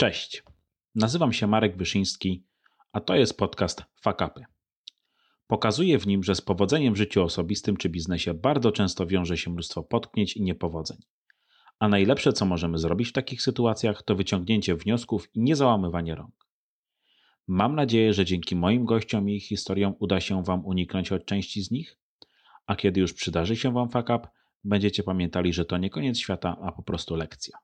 [0.00, 0.42] Cześć,
[0.94, 2.44] nazywam się Marek Wyszyński,
[2.92, 4.44] a to jest podcast Fakapy.
[5.46, 9.50] Pokazuję w nim, że z powodzeniem w życiu osobistym czy biznesie bardzo często wiąże się
[9.50, 10.96] mnóstwo potknięć i niepowodzeń.
[11.78, 16.46] A najlepsze, co możemy zrobić w takich sytuacjach, to wyciągnięcie wniosków i niezałamywanie rąk.
[17.46, 21.62] Mam nadzieję, że dzięki moim gościom i ich historiom uda się Wam uniknąć od części
[21.62, 21.98] z nich,
[22.66, 24.26] a kiedy już przydarzy się Wam fakap,
[24.64, 27.58] będziecie pamiętali, że to nie koniec świata, a po prostu lekcja.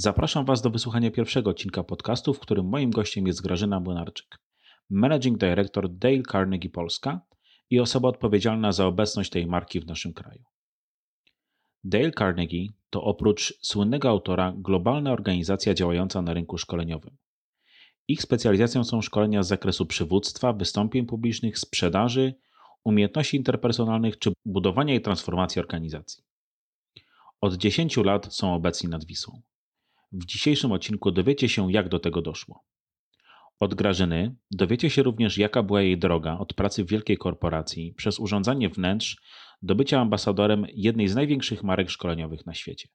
[0.00, 4.38] Zapraszam Was do wysłuchania pierwszego odcinka podcastu, w którym moim gościem jest Grażyna Młynarczyk,
[4.90, 7.20] Managing Director Dale Carnegie Polska
[7.70, 10.44] i osoba odpowiedzialna za obecność tej marki w naszym kraju.
[11.84, 17.16] Dale Carnegie to oprócz słynnego autora globalna organizacja działająca na rynku szkoleniowym.
[18.08, 22.34] Ich specjalizacją są szkolenia z zakresu przywództwa, wystąpień publicznych, sprzedaży,
[22.84, 26.24] umiejętności interpersonalnych czy budowania i transformacji organizacji.
[27.40, 29.42] Od 10 lat są obecni nad Wisłą.
[30.12, 32.64] W dzisiejszym odcinku dowiecie się, jak do tego doszło.
[33.60, 38.18] Od Grażyny dowiecie się również, jaka była jej droga od pracy w wielkiej korporacji przez
[38.18, 39.16] urządzanie wnętrz
[39.62, 42.88] do bycia ambasadorem jednej z największych marek szkoleniowych na świecie.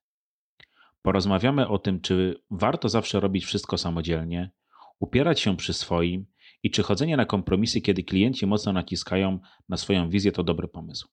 [1.02, 4.50] Porozmawiamy o tym, czy warto zawsze robić wszystko samodzielnie,
[4.98, 6.26] upierać się przy swoim
[6.62, 9.38] i czy chodzenie na kompromisy, kiedy klienci mocno naciskają
[9.68, 11.08] na swoją wizję, to dobry pomysł.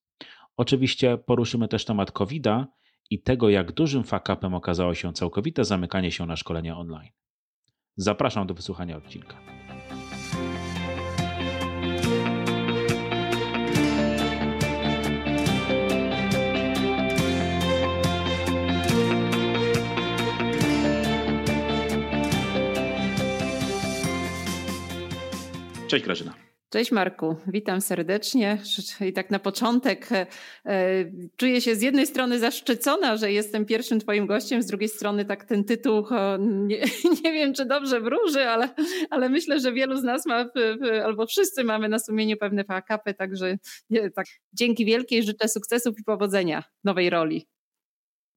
[0.57, 2.67] Oczywiście poruszymy też temat COVID-a
[3.11, 7.09] i tego, jak dużym fakapem okazało się całkowite zamykanie się na szkolenia online.
[7.97, 9.37] Zapraszam do wysłuchania odcinka.
[25.87, 26.40] Cześć Grażyna.
[26.71, 28.57] Cześć Marku, witam serdecznie.
[29.01, 30.27] I tak na początek e,
[30.65, 31.05] e,
[31.37, 35.45] czuję się z jednej strony zaszczycona, że jestem pierwszym Twoim gościem, z drugiej strony tak
[35.45, 36.05] ten tytuł,
[36.39, 36.81] nie,
[37.23, 38.69] nie wiem czy dobrze wróży, ale,
[39.09, 40.45] ale myślę, że wielu z nas ma,
[41.03, 43.57] albo wszyscy mamy na sumieniu pewne fakapy, także
[44.15, 47.47] tak, dzięki wielkiej życzę sukcesów i powodzenia nowej roli.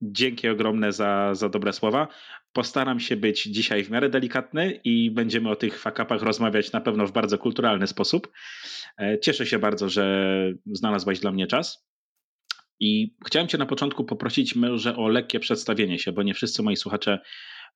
[0.02, 2.08] Dzięki ogromne za, za dobre słowa.
[2.54, 7.06] Postaram się być dzisiaj w miarę delikatny i będziemy o tych fakapach rozmawiać na pewno
[7.06, 8.32] w bardzo kulturalny sposób.
[8.98, 11.86] E, cieszę się bardzo, że znalazłaś dla mnie czas.
[12.80, 16.76] I chciałem Cię na początku poprosić może o lekkie przedstawienie się, bo nie wszyscy moi
[16.76, 17.18] słuchacze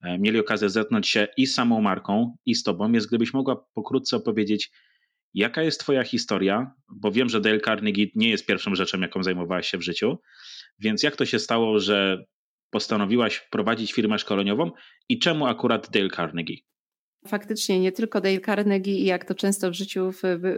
[0.03, 3.57] e, mieli okazję zetknąć się i z samą marką, i z Tobą, więc gdybyś mogła
[3.75, 4.71] pokrótce opowiedzieć,
[5.35, 9.69] jaka jest Twoja historia, bo wiem, że Dale Carnegie nie jest pierwszą rzeczą, jaką zajmowałaś
[9.69, 10.19] się w życiu,
[10.79, 12.25] więc jak to się stało, że
[12.71, 14.71] postanowiłaś prowadzić firmę szkoleniową
[15.09, 16.57] i czemu akurat Dale Carnegie?
[17.27, 20.11] Faktycznie nie tylko Dale Carnegie i jak to często w życiu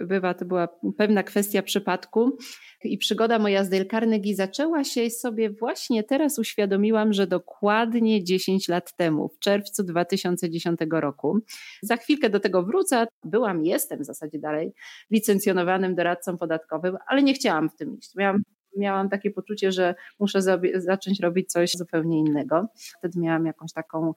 [0.07, 0.69] bywa, to była
[0.99, 2.39] pewna kwestia przypadku.
[2.85, 8.69] I przygoda moja z Dale Carnegie zaczęła się sobie właśnie teraz uświadomiłam, że dokładnie 10
[8.69, 11.39] lat temu, w czerwcu 2010 roku.
[11.83, 13.07] Za chwilkę do tego wrócę.
[13.25, 14.73] Byłam, jestem w zasadzie dalej
[15.11, 18.15] licencjonowanym doradcą podatkowym, ale nie chciałam w tym iść.
[18.17, 18.43] Miałam
[18.77, 20.43] miałam takie poczucie, że muszę
[20.75, 22.69] zacząć robić coś zupełnie innego.
[22.99, 24.15] Wtedy miałam jakąś taką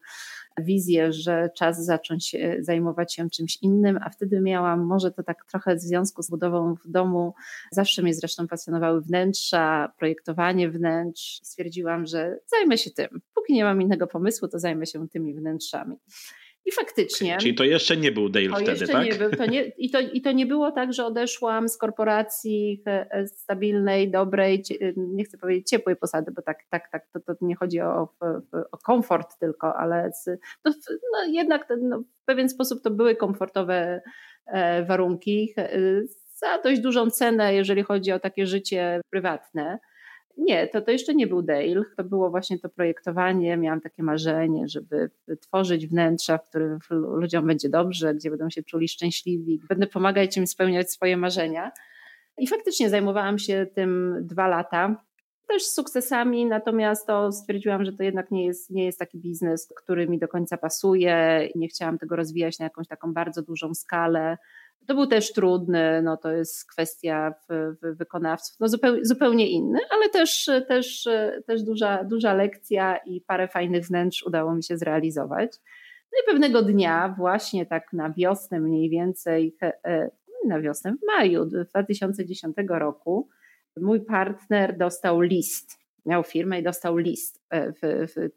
[0.57, 5.75] wizję, że czas zacząć zajmować się czymś innym, a wtedy miałam, może to tak trochę
[5.75, 7.33] w związku z budową w domu,
[7.71, 11.39] zawsze mnie zresztą pasjonowały wnętrza, projektowanie wnętrz.
[11.43, 13.21] Stwierdziłam, że zajmę się tym.
[13.33, 15.97] Póki nie mam innego pomysłu, to zajmę się tymi wnętrzami.
[16.65, 17.37] I faktycznie.
[17.37, 19.05] Czyli to jeszcze nie był Dale to wtedy, tak?
[19.05, 22.83] Nie był, to nie, i, to, I to nie było tak, że odeszłam z korporacji
[22.85, 24.63] e, stabilnej, dobrej,
[24.97, 28.07] nie chcę powiedzieć ciepłej posady, bo tak, tak, tak to, to nie chodzi o,
[28.71, 30.25] o komfort tylko, ale z,
[30.65, 30.73] no,
[31.13, 34.01] no jednak no, w pewien sposób to były komfortowe
[34.47, 35.69] e, warunki e,
[36.35, 39.79] za dość dużą cenę, jeżeli chodzi o takie życie prywatne.
[40.37, 41.83] Nie, to, to jeszcze nie był Dale.
[41.97, 43.57] To było właśnie to projektowanie.
[43.57, 45.09] Miałam takie marzenie, żeby
[45.41, 49.61] tworzyć wnętrza, w których ludziom będzie dobrze, gdzie będą się czuli szczęśliwi.
[49.69, 51.71] Będę pomagać im spełniać swoje marzenia.
[52.37, 55.03] I faktycznie zajmowałam się tym dwa lata.
[55.47, 59.73] Też z sukcesami, natomiast to stwierdziłam, że to jednak nie jest, nie jest taki biznes,
[59.75, 64.37] który mi do końca pasuje nie chciałam tego rozwijać na jakąś taką bardzo dużą skalę.
[64.87, 67.33] To był też trudny, no to jest kwestia
[67.81, 71.09] wykonawców, no zupełnie, zupełnie inny, ale też, też,
[71.47, 75.59] też duża, duża lekcja i parę fajnych wnętrz udało mi się zrealizować.
[76.13, 80.11] No i pewnego dnia, właśnie tak na wiosnę mniej więcej, e,
[80.47, 83.29] na wiosnę w maju 2010 roku,
[83.77, 85.77] mój partner dostał list.
[86.05, 87.41] Miał firmę i dostał list.
[87.49, 87.73] E,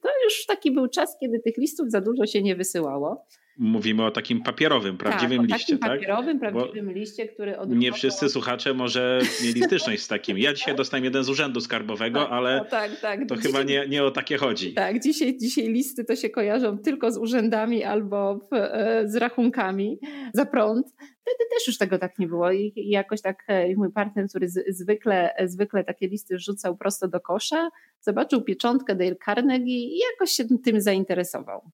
[0.03, 3.27] to już taki był czas, kiedy tych listów za dużo się nie wysyłało.
[3.59, 7.71] Mówimy o takim papierowym, tak, prawdziwym tak, liście, takim papierowym, prawdziwym Bo liście, który od
[7.71, 10.39] Nie wszyscy słuchacze może mieli styczność z takim.
[10.39, 13.21] Ja dzisiaj dostałem jeden z urzędu skarbowego, tak, ale tak, tak.
[13.29, 14.75] to dzisiaj, chyba nie, nie o takie chodzi.
[14.75, 19.99] Tak, dzisiaj, dzisiaj listy to się kojarzą tylko z urzędami albo w, e, z rachunkami
[20.35, 20.87] za prąd.
[20.97, 24.49] Wtedy też już tego tak nie było i, i jakoś tak e, mój partner, który
[24.49, 27.71] z, zwykle, zwykle takie listy rzucał prosto do kosza,
[28.01, 31.71] zobaczył pieczątkę Dale Carnegie i jakoś się tym zainteresował.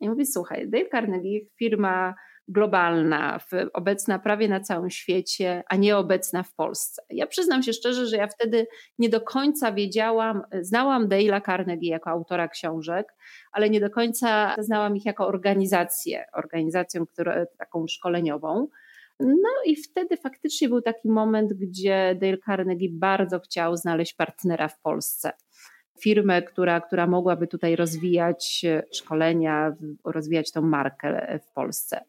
[0.00, 2.14] I mówi, słuchaj, Dale Carnegie, firma
[2.48, 3.40] globalna,
[3.72, 7.02] obecna prawie na całym świecie, a nie obecna w Polsce.
[7.10, 8.66] Ja przyznam się szczerze, że ja wtedy
[8.98, 13.14] nie do końca wiedziałam, znałam Dale'a Carnegie jako autora książek,
[13.52, 18.68] ale nie do końca znałam ich jako organizację, organizacją która, taką szkoleniową.
[19.20, 24.80] No i wtedy faktycznie był taki moment, gdzie Dale Carnegie bardzo chciał znaleźć partnera w
[24.80, 25.32] Polsce
[26.00, 32.00] firmę, która, która mogłaby tutaj rozwijać szkolenia, rozwijać tą markę w Polsce.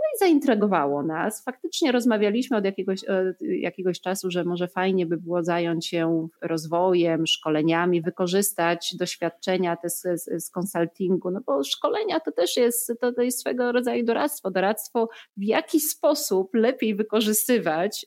[0.00, 1.44] No i zaintrygowało nas.
[1.44, 7.26] Faktycznie rozmawialiśmy od jakiegoś, od jakiegoś czasu, że może fajnie by było zająć się rozwojem,
[7.26, 10.02] szkoleniami, wykorzystać doświadczenia te z,
[10.44, 14.50] z, konsultingu, no bo szkolenia to też jest, to, to jest swego rodzaju doradztwo.
[14.50, 18.06] Doradztwo, w jaki sposób lepiej wykorzystywać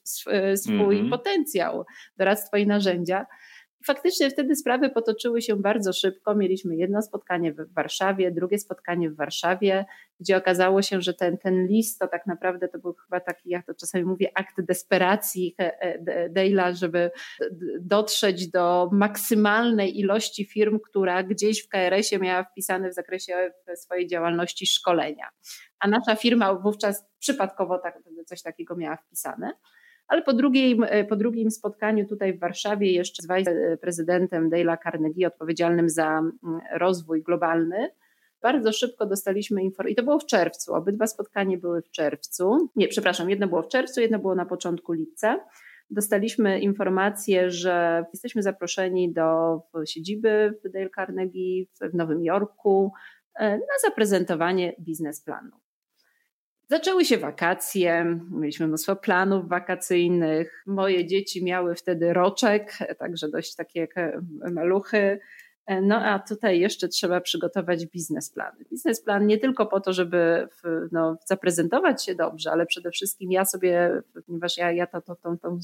[0.55, 1.09] swój mm -hmm.
[1.09, 1.85] potencjał,
[2.17, 3.25] doradztwo i narzędzia
[3.85, 6.35] faktycznie wtedy sprawy potoczyły się bardzo szybko.
[6.35, 9.85] Mieliśmy jedno spotkanie w Warszawie, drugie spotkanie w Warszawie,
[10.19, 13.65] gdzie okazało się, że ten, ten list to tak naprawdę to był chyba taki, jak
[13.65, 15.55] to czasami mówię, akt desperacji
[16.29, 17.11] Dale'a, żeby
[17.81, 24.65] dotrzeć do maksymalnej ilości firm, która gdzieś w KRS-ie miała wpisane w zakresie swojej działalności
[24.67, 25.29] szkolenia.
[25.79, 29.53] A nasza firma wówczas przypadkowo tak, coś takiego miała wpisane.
[30.13, 35.27] Ale po drugim, e, po drugim spotkaniu tutaj w Warszawie jeszcze z wiceprezydentem Dale'a Carnegie,
[35.27, 36.33] odpowiedzialnym za mm,
[36.75, 37.89] rozwój globalny,
[38.41, 42.69] bardzo szybko dostaliśmy informację, i to było w czerwcu, obydwa spotkania były w czerwcu.
[42.75, 45.45] Nie, przepraszam, jedno było w czerwcu, jedno było na początku lipca.
[45.89, 52.91] Dostaliśmy informację, że jesteśmy zaproszeni do siedziby Dale Carnegie w Nowym Jorku
[53.35, 55.62] e, na zaprezentowanie biznesplanu.
[56.69, 60.63] Zaczęły się wakacje, mieliśmy mnóstwo planów wakacyjnych.
[60.65, 63.95] Moje dzieci miały wtedy roczek, także dość takie jak
[64.51, 65.19] maluchy.
[65.81, 68.51] No a tutaj jeszcze trzeba przygotować biznesplan.
[68.71, 70.47] Biznesplan nie tylko po to, żeby
[70.91, 75.37] no, zaprezentować się dobrze, ale przede wszystkim ja sobie, ponieważ ja, ja to, to, tą,
[75.37, 75.59] tą,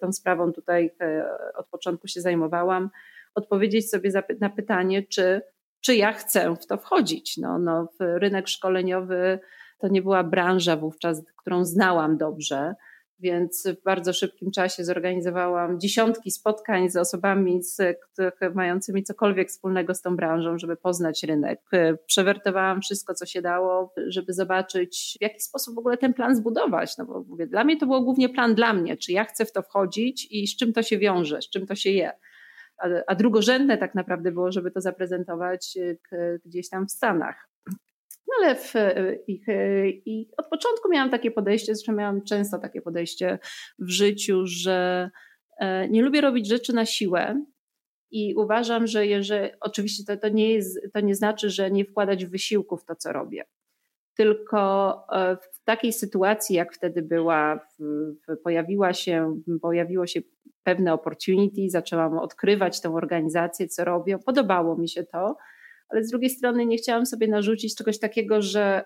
[0.00, 1.24] tą sprawą tutaj e,
[1.56, 2.90] od początku się zajmowałam,
[3.34, 5.42] odpowiedzieć sobie na pytanie, czy,
[5.80, 7.36] czy ja chcę w to wchodzić.
[7.36, 9.40] No, no, rynek szkoleniowy
[9.82, 12.74] to nie była branża wówczas, którą znałam dobrze,
[13.18, 17.80] więc w bardzo szybkim czasie zorganizowałam dziesiątki spotkań z osobami z,
[18.54, 21.60] mającymi cokolwiek wspólnego z tą branżą, żeby poznać rynek.
[22.06, 26.98] Przewertowałam wszystko, co się dało, żeby zobaczyć, w jaki sposób w ogóle ten plan zbudować.
[26.98, 29.52] No bo mówię, dla mnie to było głównie plan dla mnie, czy ja chcę w
[29.52, 32.12] to wchodzić i z czym to się wiąże, z czym to się je.
[32.78, 35.78] A, a drugorzędne tak naprawdę było, żeby to zaprezentować
[36.44, 37.51] gdzieś tam w Stanach.
[38.32, 38.74] No ale w,
[39.26, 39.42] i,
[40.06, 43.38] i od początku miałam takie podejście, zresztą miałam często takie podejście
[43.78, 45.10] w życiu, że
[45.58, 47.44] e, nie lubię robić rzeczy na siłę.
[48.10, 52.26] I uważam, że jeżeli, oczywiście to, to, nie jest, to nie znaczy, że nie wkładać
[52.26, 53.44] wysiłku w to, co robię.
[54.16, 57.66] Tylko e, w takiej sytuacji, jak wtedy była,
[58.44, 60.20] pojawiła się, pojawiło się
[60.62, 65.36] pewne opportunity, zaczęłam odkrywać tę organizację, co robią, podobało mi się to
[65.92, 68.84] ale z drugiej strony nie chciałam sobie narzucić czegoś takiego, że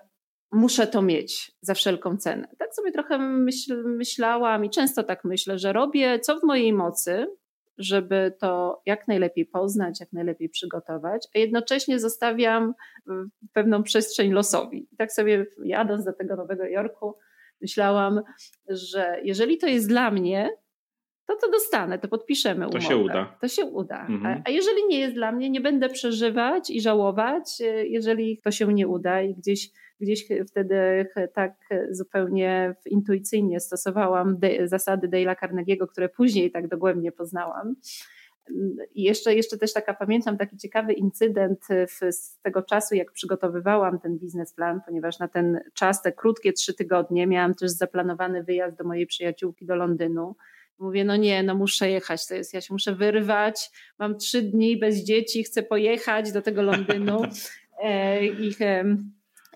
[0.51, 2.47] muszę to mieć za wszelką cenę.
[2.59, 7.27] Tak sobie trochę myśl, myślałam i często tak myślę, że robię co w mojej mocy,
[7.77, 12.73] żeby to jak najlepiej poznać, jak najlepiej przygotować, a jednocześnie zostawiam
[13.53, 14.87] pewną przestrzeń losowi.
[14.91, 17.17] I tak sobie jadąc do tego Nowego Jorku,
[17.61, 18.21] myślałam,
[18.69, 20.49] że jeżeli to jest dla mnie,
[21.27, 22.79] to to dostanę, to podpiszemy umowę.
[22.79, 23.37] To się uda.
[23.41, 24.07] To się uda.
[24.09, 24.41] Mhm.
[24.45, 28.73] A, jeżeli nie jest dla mnie, nie będę przeżywać i żałować, e, jeżeli to się
[28.73, 29.69] nie uda i gdzieś,
[30.01, 31.53] gdzieś wtedy tak
[31.89, 37.75] zupełnie intuicyjnie stosowałam zasady Dale'a Carnegie'ego, które później tak dogłębnie poznałam.
[38.93, 43.99] I jeszcze, jeszcze też taka pamiętam taki ciekawy incydent w, z tego czasu, jak przygotowywałam
[43.99, 48.83] ten biznesplan, ponieważ na ten czas, te krótkie trzy tygodnie, miałam też zaplanowany wyjazd do
[48.83, 50.35] mojej przyjaciółki do Londynu
[50.79, 53.69] Mówię, no nie, no muszę jechać, to jest, ja się muszę wyrwać,
[53.99, 57.21] mam trzy dni bez dzieci, chcę pojechać do tego Londynu
[57.83, 58.55] e, i,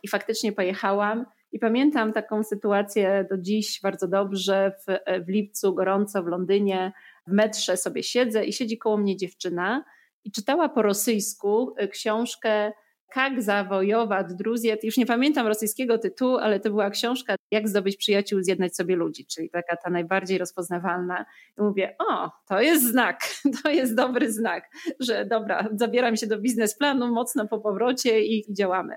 [0.04, 1.26] i faktycznie pojechałam.
[1.52, 6.92] I pamiętam taką sytuację do dziś bardzo dobrze, w, w lipcu gorąco w Londynie,
[7.28, 9.84] w metrze sobie siedzę i siedzi koło mnie dziewczyna
[10.24, 12.72] i czytała po rosyjsku książkę
[13.16, 14.78] Jak zawojować Druzję.
[14.84, 19.26] Już nie pamiętam rosyjskiego tytułu, ale to była książka Jak zdobyć przyjaciół, zjednać sobie ludzi,
[19.26, 21.26] czyli taka ta najbardziej rozpoznawalna.
[21.60, 23.20] I mówię, o, to jest znak,
[23.64, 28.96] to jest dobry znak, że dobra, zabieram się do biznesplanu mocno po powrocie i działamy.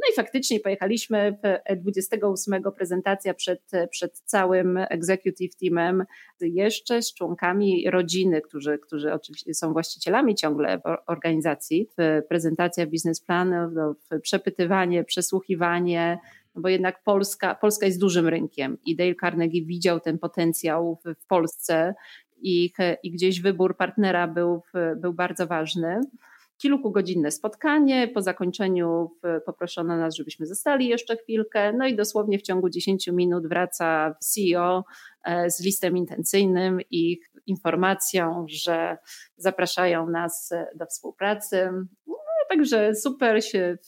[0.00, 1.38] No i faktycznie pojechaliśmy
[1.76, 6.04] 28 prezentacja przed, przed całym executive teamem,
[6.40, 11.88] jeszcze z członkami rodziny, którzy, którzy oczywiście są właścicielami ciągle organizacji.
[12.28, 16.18] Prezentacja biznesplanów, no, przepytywanie, przesłuchiwanie,
[16.54, 21.14] no bo jednak Polska, Polska jest dużym rynkiem i Dale Carnegie widział ten potencjał w,
[21.22, 21.94] w Polsce.
[22.42, 24.62] I, i gdzieś wybór partnera był,
[24.96, 26.00] był bardzo ważny
[26.62, 28.08] kilkugodzinne spotkanie.
[28.08, 29.10] Po zakończeniu
[29.46, 31.72] poproszono nas, żebyśmy zostali jeszcze chwilkę.
[31.72, 34.84] No i dosłownie w ciągu 10 minut wraca CEO
[35.24, 38.98] e, z listem intencyjnym i informacją, że
[39.36, 41.70] zapraszają nas do współpracy.
[42.50, 43.78] Także super, się,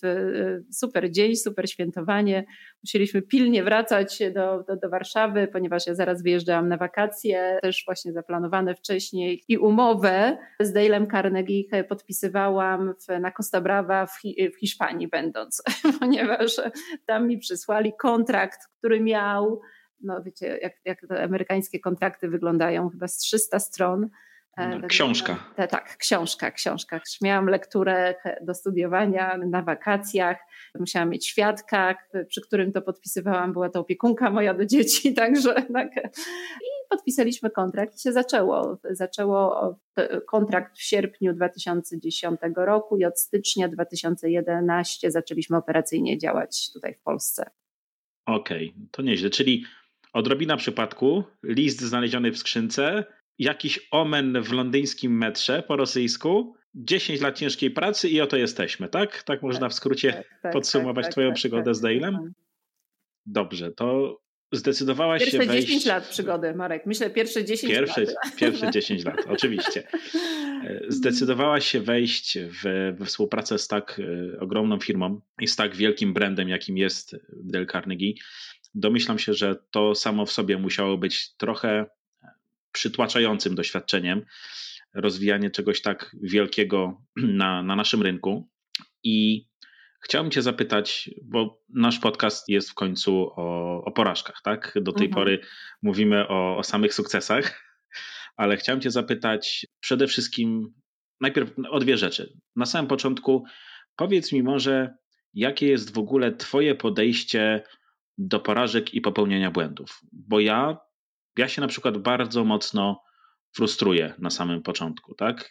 [0.73, 2.45] super dzień, super świętowanie.
[2.85, 8.13] Musieliśmy pilnie wracać do, do, do Warszawy, ponieważ ja zaraz wyjeżdżałam na wakacje, też właśnie
[8.13, 14.21] zaplanowane wcześniej i umowę z Dale'em Carnegie podpisywałam w, na Costa Brava w,
[14.57, 15.63] w Hiszpanii będąc,
[16.01, 16.61] ponieważ
[17.07, 19.61] tam mi przysłali kontrakt, który miał
[20.03, 24.09] no wiecie, jak, jak te amerykańskie kontrakty wyglądają, chyba z 300 stron.
[24.57, 25.53] E, no, książka.
[25.57, 27.01] Tak, tak, książka, książka.
[27.23, 30.39] Miałam lekturę do studiowania na wakacjach,
[30.81, 31.95] musiałam mieć świadka,
[32.29, 35.97] przy którym to podpisywałam, była to opiekunka moja do dzieci, także tak.
[36.61, 38.79] I podpisaliśmy kontrakt i się zaczęło.
[38.91, 39.75] Zaczęło
[40.27, 47.51] kontrakt w sierpniu 2010 roku i od stycznia 2011 zaczęliśmy operacyjnie działać tutaj w Polsce.
[48.27, 49.65] Okej, okay, to nieźle, czyli
[50.13, 53.05] odrobina przypadku, list znaleziony w skrzynce,
[53.39, 59.23] jakiś omen w londyńskim metrze po rosyjsku, 10 lat ciężkiej pracy i oto jesteśmy, tak?
[59.23, 62.19] Tak można w skrócie tak, tak, podsumować tak, Twoją tak, przygodę tak, z Dale'em?
[63.27, 64.19] Dobrze, to
[64.53, 65.53] zdecydowałaś pierwsze się wejść...
[65.53, 66.87] Pierwsze 10 lat przygody, Marek.
[66.87, 68.37] Myślę pierwsze 10 pierwsze, lat.
[68.37, 69.89] Pierwsze 10 lat, oczywiście.
[70.65, 74.01] E, zdecydowałaś się wejść w, w współpracę z tak
[74.35, 78.13] e, ogromną firmą i z tak wielkim brandem, jakim jest Dale Carnegie.
[78.75, 81.87] Domyślam się, że to samo w sobie musiało być trochę
[82.73, 84.25] przytłaczającym doświadczeniem
[84.95, 88.49] rozwijanie czegoś tak wielkiego na, na naszym rynku.
[89.05, 89.47] I
[90.01, 94.73] chciałbym Cię zapytać, bo nasz podcast jest w końcu o, o porażkach, tak?
[94.77, 95.15] Do tej mhm.
[95.15, 95.41] pory
[95.83, 97.63] mówimy o, o samych sukcesach,
[98.37, 100.75] ale chciałem Cię zapytać przede wszystkim
[101.21, 102.33] najpierw o dwie rzeczy.
[102.57, 103.45] Na samym początku
[103.97, 104.95] powiedz mi może,
[105.35, 107.63] jakie jest w ogóle Twoje podejście
[108.19, 110.01] do porażek i popełniania błędów?
[110.13, 110.79] Bo ja
[111.39, 113.03] ja się na przykład bardzo mocno
[113.55, 115.51] frustruję na samym początku, tak?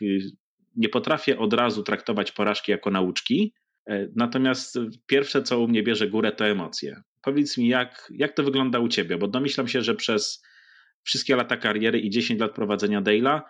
[0.76, 3.54] Nie potrafię od razu traktować porażki jako nauczki,
[3.90, 7.02] e, natomiast pierwsze, co u mnie bierze górę, to emocje.
[7.22, 10.44] Powiedz mi, jak, jak to wygląda u ciebie, bo domyślam się, że przez
[11.04, 13.42] wszystkie lata kariery i 10 lat prowadzenia Dale'a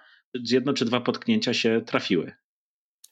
[0.52, 2.32] jedno czy dwa potknięcia się trafiły.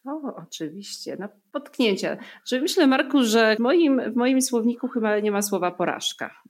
[0.06, 2.18] O, oczywiście, no potknięcia.
[2.52, 6.42] Myślę, Marku, że w moim, w moim słowniku chyba nie ma słowa porażka.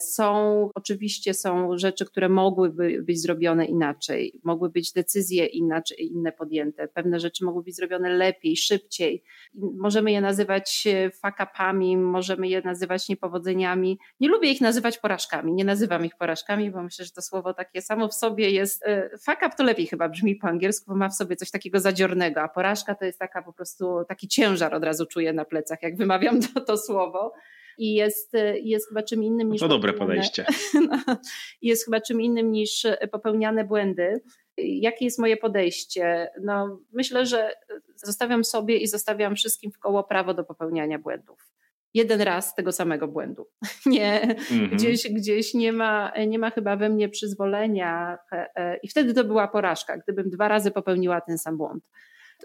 [0.00, 6.88] Są, oczywiście są rzeczy, które mogłyby być zrobione inaczej, mogły być decyzje inaczej, inne podjęte,
[6.88, 9.22] pewne rzeczy mogły być zrobione lepiej, szybciej.
[9.54, 13.98] Możemy je nazywać e, fakapami, możemy je nazywać niepowodzeniami.
[14.20, 17.82] Nie lubię ich nazywać porażkami, nie nazywam ich porażkami, bo myślę, że to słowo takie
[17.82, 21.14] samo w sobie jest, e, fakap to lepiej chyba brzmi po angielsku, bo ma w
[21.14, 25.06] sobie coś takiego zadziornego, a porażka to jest taka po prostu, taki ciężar od razu
[25.06, 27.32] czuję na plecach, jak wymawiam to, to słowo
[27.78, 29.60] i jest, jest chyba czym innym no niż.
[29.60, 30.46] To dobre podejście.
[30.74, 31.16] No,
[31.62, 34.20] jest chyba czym innym niż popełniane błędy.
[34.56, 36.30] Jakie jest moje podejście?
[36.42, 37.54] No, myślę, że
[37.96, 41.50] zostawiam sobie i zostawiam wszystkim w koło prawo do popełniania błędów
[41.94, 43.46] jeden raz tego samego błędu.
[43.86, 44.70] Nie, mhm.
[44.70, 49.24] gdzieś, gdzieś nie, ma, nie ma chyba we mnie przyzwolenia e, e, i wtedy to
[49.24, 49.98] była porażka.
[49.98, 51.84] Gdybym dwa razy popełniła ten sam błąd,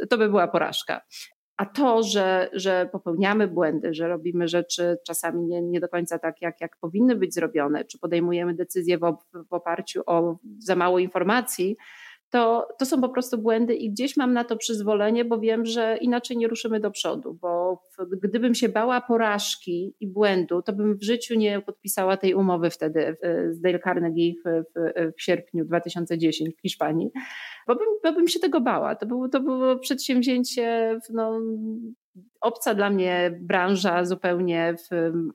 [0.10, 1.02] to by była porażka.
[1.58, 6.42] A to, że, że popełniamy błędy, że robimy rzeczy czasami nie, nie do końca tak,
[6.42, 9.18] jak, jak powinny być zrobione, czy podejmujemy decyzje w,
[9.50, 11.78] w oparciu o za mało informacji,
[12.36, 15.98] to, to są po prostu błędy i gdzieś mam na to przyzwolenie, bo wiem, że
[16.02, 17.82] inaczej nie ruszymy do przodu, bo
[18.24, 23.18] gdybym się bała porażki i błędu, to bym w życiu nie podpisała tej umowy wtedy
[23.50, 27.12] z Dale Carnegie w, w, w sierpniu 2010 w Hiszpanii,
[27.68, 28.96] bo bym, bo bym się tego bała.
[28.96, 31.40] To było, to było przedsięwzięcie no,
[32.42, 34.76] obca dla mnie branża, zupełnie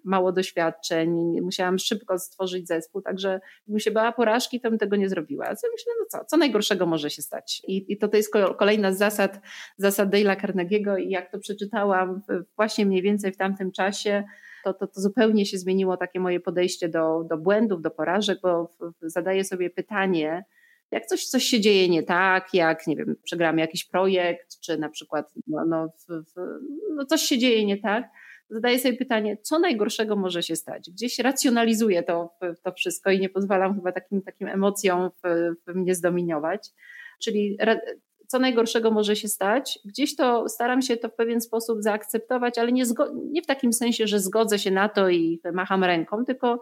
[0.05, 5.09] mało doświadczeń, musiałam szybko stworzyć zespół, także gdybym się bała porażki, to bym tego nie
[5.09, 5.47] zrobiła.
[5.47, 7.63] Ja myślę, no co, co najgorszego może się stać?
[7.69, 9.41] I, i to, to jest kolejna z zasad,
[9.77, 12.23] zasad Dale'a Carnegie'ego i jak to przeczytałam
[12.57, 14.25] właśnie mniej więcej w tamtym czasie,
[14.65, 18.71] to, to, to zupełnie się zmieniło takie moje podejście do, do błędów, do porażek, bo
[19.03, 20.45] zadaję sobie pytanie,
[20.91, 24.89] jak coś, coś się dzieje nie tak, jak nie wiem, przegramy jakiś projekt, czy na
[24.89, 26.35] przykład no, no, w, w,
[26.97, 28.05] no coś się dzieje nie tak,
[28.51, 30.91] zadaję sobie pytanie, co najgorszego może się stać.
[30.91, 35.95] Gdzieś racjonalizuję to, to wszystko i nie pozwalam chyba takim, takim emocjom w, w mnie
[35.95, 36.69] zdominować.
[37.23, 37.59] Czyli
[38.27, 39.79] co najgorszego może się stać.
[39.85, 44.07] Gdzieś to staram się to w pewien sposób zaakceptować, ale nie, nie w takim sensie,
[44.07, 46.61] że zgodzę się na to i macham ręką, tylko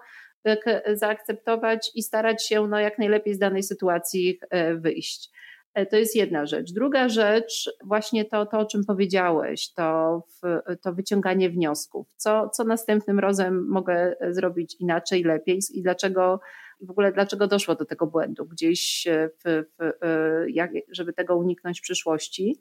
[0.94, 5.30] zaakceptować i starać się no, jak najlepiej z danej sytuacji e, wyjść.
[5.74, 6.72] E, to jest jedna rzecz.
[6.72, 10.22] Druga rzecz, właśnie to, to o czym powiedziałeś, to,
[10.82, 12.06] to wyciąganie wniosków.
[12.16, 16.40] Co, co następnym razem mogę zrobić inaczej, lepiej i dlaczego
[16.80, 19.08] w ogóle dlaczego doszło do tego błędu gdzieś,
[19.44, 19.92] w, w,
[20.48, 22.56] jak, żeby tego uniknąć w przyszłości.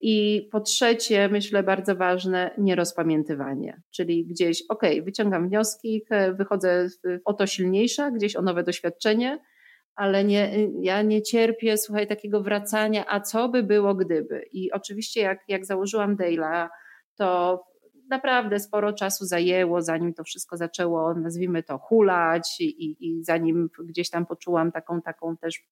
[0.00, 6.88] I po trzecie, myślę bardzo ważne, nierozpamiętywanie, czyli gdzieś, ok, wyciągam wnioski, wychodzę
[7.24, 9.38] o to silniejsza, gdzieś o nowe doświadczenie,
[9.94, 14.42] ale nie, ja nie cierpię, słuchaj, takiego wracania, a co by było gdyby.
[14.52, 16.68] I oczywiście jak, jak założyłam Dale'a,
[17.16, 17.60] to
[18.10, 24.10] naprawdę sporo czasu zajęło, zanim to wszystko zaczęło, nazwijmy to, hulać i, i zanim gdzieś
[24.10, 25.64] tam poczułam taką, taką też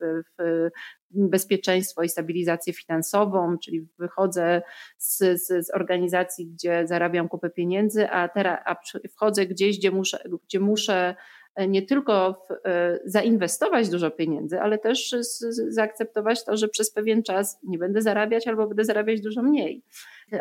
[1.11, 4.63] bezpieczeństwo i stabilizację finansową, czyli wychodzę
[4.99, 8.77] z, z, z organizacji, gdzie zarabiam kupę pieniędzy, a teraz a
[9.09, 11.15] wchodzę gdzieś, gdzie muszę, gdzie muszę
[11.55, 15.39] e, nie tylko w, e, zainwestować dużo pieniędzy, ale też z,
[15.75, 19.83] zaakceptować to, że przez pewien czas nie będę zarabiać albo będę zarabiać dużo mniej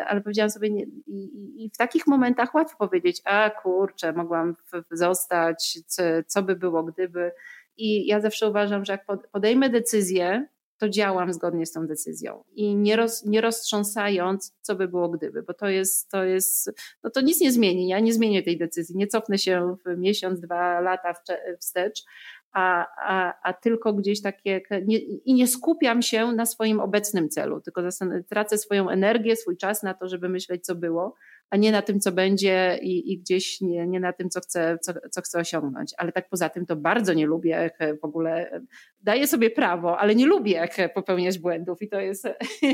[0.06, 4.56] ale powiedziałam sobie, nie, i, i, w takich momentach łatwo powiedzieć, a kurczę, mogłam
[4.90, 7.32] zostać, co, co by było gdyby.
[7.76, 10.46] I ja zawsze uważam, że jak podejmę decyzję,
[10.78, 15.42] to działam zgodnie z tą decyzją i nie, roz, nie roztrząsając, co by było gdyby,
[15.42, 17.88] bo to jest, to jest, no to nic nie zmieni.
[17.88, 21.14] Ja nie zmienię tej decyzji, nie cofnę się w miesiąc, dwa lata
[21.60, 22.04] wstecz,
[22.52, 27.60] a, a, a tylko gdzieś takie, nie, i nie skupiam się na swoim obecnym celu,
[27.60, 27.82] tylko
[28.28, 31.14] tracę swoją energię, swój czas na to, żeby myśleć, co było,
[31.50, 34.78] a nie na tym, co będzie i, i gdzieś nie, nie, na tym, co chcę,
[34.82, 35.94] co, co chcę osiągnąć.
[35.98, 37.70] Ale tak poza tym to bardzo nie lubię
[38.02, 38.60] w ogóle,
[39.00, 42.26] daję sobie prawo, ale nie lubię popełniać błędów i to jest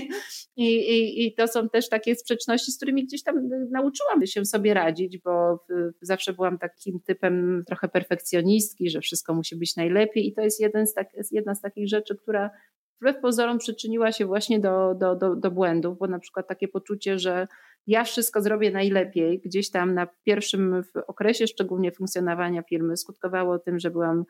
[0.56, 4.74] i, i, i to są też takie sprzeczności, z którymi gdzieś tam nauczyłam się sobie
[4.74, 5.64] radzić, bo
[6.00, 10.86] zawsze byłam takim typem trochę perfekcjonistki, że wszystko musi być najlepiej i to jest jeden
[10.86, 12.50] z tak, jedna z takich rzeczy, która
[13.00, 17.18] wbrew pozorom przyczyniła się właśnie do, do, do, do błędów, bo na przykład takie poczucie,
[17.18, 17.48] że
[17.86, 23.90] ja wszystko zrobię najlepiej, gdzieś tam na pierwszym okresie szczególnie funkcjonowania firmy skutkowało tym, że
[23.90, 24.24] byłam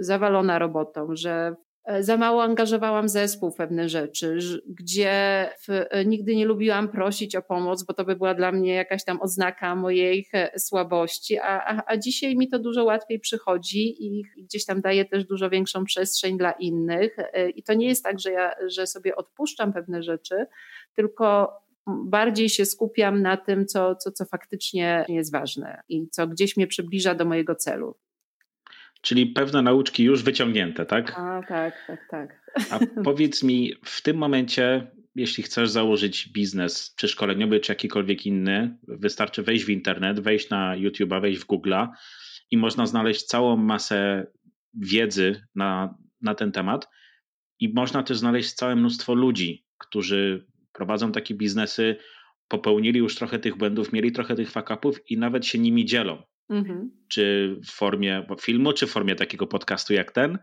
[0.00, 6.36] zawalona robotą, że e, za mało angażowałam zespół w pewne rzeczy, gdzie w, e, nigdy
[6.36, 10.28] nie lubiłam prosić o pomoc, bo to by była dla mnie jakaś tam oznaka mojej
[10.32, 15.04] e, słabości, a, a, a dzisiaj mi to dużo łatwiej przychodzi i gdzieś tam daje
[15.04, 17.16] też dużo większą przestrzeń dla innych.
[17.54, 20.46] I to nie jest tak, że ja że sobie odpuszczam pewne rzeczy,
[20.94, 21.52] tylko
[21.86, 26.66] bardziej się skupiam na tym, co, co, co faktycznie jest ważne i co gdzieś mnie
[26.66, 27.96] przybliża do mojego celu.
[29.00, 31.14] Czyli pewne nauczki już wyciągnięte, tak?
[31.16, 32.40] A, tak, tak, tak.
[32.70, 38.78] A powiedz mi, w tym momencie, jeśli chcesz założyć biznes, czy szkoleniowy, czy jakikolwiek inny,
[38.88, 41.88] wystarczy wejść w internet, wejść na YouTube'a, wejść w Google'a
[42.50, 44.26] i można znaleźć całą masę
[44.74, 46.88] wiedzy na, na ten temat.
[47.60, 50.46] I można też znaleźć całe mnóstwo ludzi, którzy
[50.80, 51.96] prowadzą takie biznesy,
[52.48, 56.22] popełnili już trochę tych błędów, mieli trochę tych fakapów i nawet się nimi dzielą.
[56.50, 56.90] Mhm.
[57.08, 60.38] Czy w formie filmu, czy w formie takiego podcastu jak ten,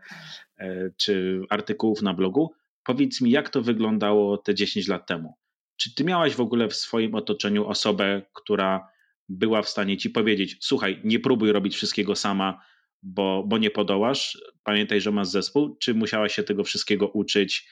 [0.58, 2.52] e, czy artykułów na blogu.
[2.84, 5.34] Powiedz mi, jak to wyglądało te 10 lat temu?
[5.76, 8.88] Czy ty miałaś w ogóle w swoim otoczeniu osobę, która
[9.28, 12.60] była w stanie ci powiedzieć: Słuchaj, nie próbuj robić wszystkiego sama,
[13.02, 14.38] bo, bo nie podołasz.
[14.64, 17.68] Pamiętaj, że masz zespół, czy musiałaś się tego wszystkiego uczyć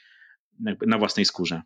[0.87, 1.61] na własnej skórze?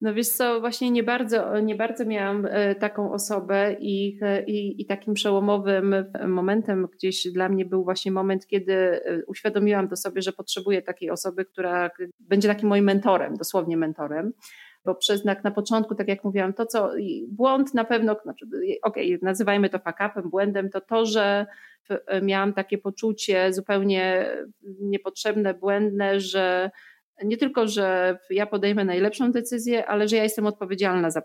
[0.00, 4.82] No wiesz co, właśnie nie bardzo, nie bardzo miałam e, taką osobę i, e, i,
[4.82, 5.94] i, takim przełomowym
[6.26, 11.10] momentem gdzieś dla mnie był właśnie moment, kiedy e, uświadomiłam to sobie, że potrzebuję takiej
[11.10, 14.32] osoby, która będzie takim moim mentorem, dosłownie mentorem.
[14.84, 16.90] Bo przez na, na początku, tak jak mówiłam, to co
[17.28, 18.46] błąd na pewno, znaczy,
[18.82, 21.46] okej, okay, nazywajmy to fakapem, błędem, to to, że
[22.22, 24.30] miałam takie poczucie zupełnie
[24.80, 26.70] niepotrzebne, błędne, że
[27.24, 31.22] nie tylko, że ja podejmę najlepszą decyzję, ale że ja jestem odpowiedzialna za,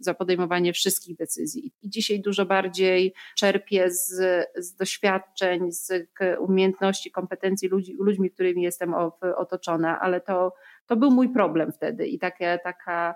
[0.00, 1.72] za podejmowanie wszystkich decyzji.
[1.82, 4.16] I dzisiaj dużo bardziej czerpię z,
[4.56, 5.92] z doświadczeń, z
[6.38, 8.94] umiejętności, kompetencji ludzi, ludźmi, którymi jestem
[9.36, 10.54] otoczona, ale to,
[10.86, 13.14] to był mój problem wtedy i takie, taka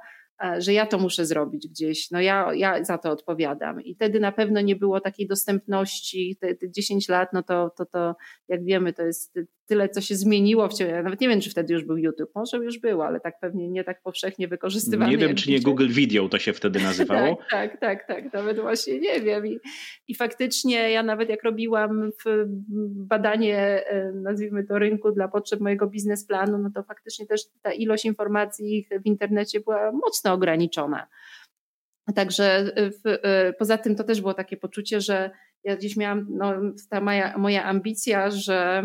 [0.59, 3.81] że ja to muszę zrobić gdzieś, no ja, ja za to odpowiadam.
[3.81, 7.87] I wtedy na pewno nie było takiej dostępności, te, te 10 lat, no to, to,
[7.87, 8.17] to
[8.49, 10.95] jak wiemy, to jest tyle, co się zmieniło w ciągu.
[10.95, 12.31] Ja nawet nie wiem, czy wtedy już był YouTube.
[12.35, 15.11] Może już było, ale tak pewnie nie tak powszechnie wykorzystywany.
[15.11, 17.39] Nie wiem, czy nie Google Video to się wtedy nazywało.
[17.51, 18.33] tak, tak, tak, tak.
[18.33, 19.47] Nawet właśnie nie wiem.
[19.47, 19.59] I,
[20.09, 22.11] I faktycznie ja nawet jak robiłam
[22.91, 28.05] badanie, e, nazwijmy to rynku dla potrzeb mojego biznesplanu, no to faktycznie też ta ilość
[28.05, 31.09] informacji w internecie była mocno ograniczona.
[32.15, 35.31] Także w, e, poza tym to też było takie poczucie, że
[35.65, 36.55] ja gdzieś miałam no,
[36.91, 38.79] ta moja, moja ambicja, że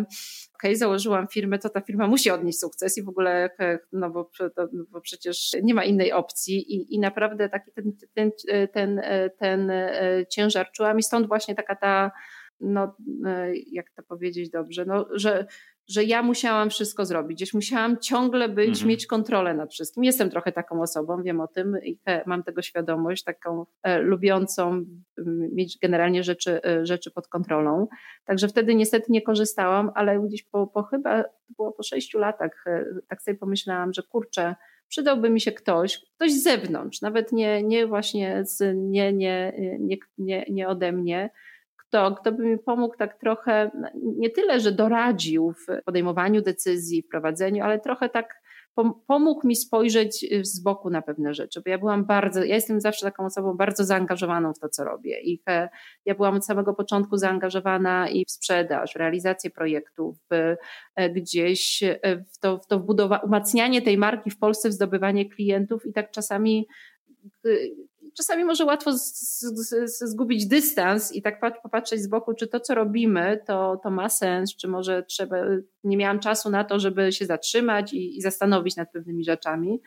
[0.56, 3.50] okej, okay, założyłam firmę, to ta firma musi odnieść sukces i w ogóle,
[3.92, 7.94] no bo, to, no bo przecież nie ma innej opcji i, i naprawdę taki ten,
[8.14, 8.32] ten,
[8.74, 9.02] ten,
[9.40, 9.72] ten
[10.30, 12.12] ciężar czułam i stąd właśnie taka ta,
[12.60, 12.96] no
[13.72, 15.46] jak to powiedzieć dobrze, no, że
[15.88, 18.88] że ja musiałam wszystko zrobić, gdzieś musiałam ciągle być, mhm.
[18.88, 20.04] mieć kontrolę nad wszystkim.
[20.04, 24.86] Jestem trochę taką osobą, wiem o tym i mam tego świadomość, taką e, lubiącą
[25.54, 27.88] mieć generalnie rzeczy, e, rzeczy pod kontrolą.
[28.26, 31.24] Także wtedy niestety nie korzystałam, ale gdzieś po, po chyba,
[31.58, 34.56] było po sześciu latach, e, tak sobie pomyślałam, że kurczę,
[34.88, 39.98] przydałby mi się ktoś, ktoś z zewnątrz, nawet nie, nie właśnie z, nie, nie, nie,
[40.18, 41.30] nie, nie ode mnie,
[41.88, 47.08] kto, kto by mi pomógł tak trochę, nie tyle, że doradził w podejmowaniu decyzji, w
[47.08, 48.42] prowadzeniu, ale trochę tak
[49.08, 52.82] pomógł mi spojrzeć y, z boku na pewne rzeczy, bo ja byłam bardzo, ja jestem
[52.82, 55.42] zawsze taką osobą bardzo zaangażowaną w to, co robię i
[56.06, 60.18] ja byłam od samego początku zaangażowana i w sprzedaż, w realizację projektów,
[60.96, 62.86] e, gdzieś e, w to, w to
[63.24, 66.68] umacnianie tej marki w Polsce, w zdobywanie klientów i tak czasami
[67.46, 67.76] y,
[68.18, 72.60] czasami może łatwo z, z, z, zgubić dystans i tak popatrzeć z boku, czy to,
[72.60, 75.38] co robimy, to, to ma sens, czy może trzeba,
[75.84, 79.82] nie miałam czasu na to, żeby się zatrzymać i, i zastanowić nad pewnymi rzeczami.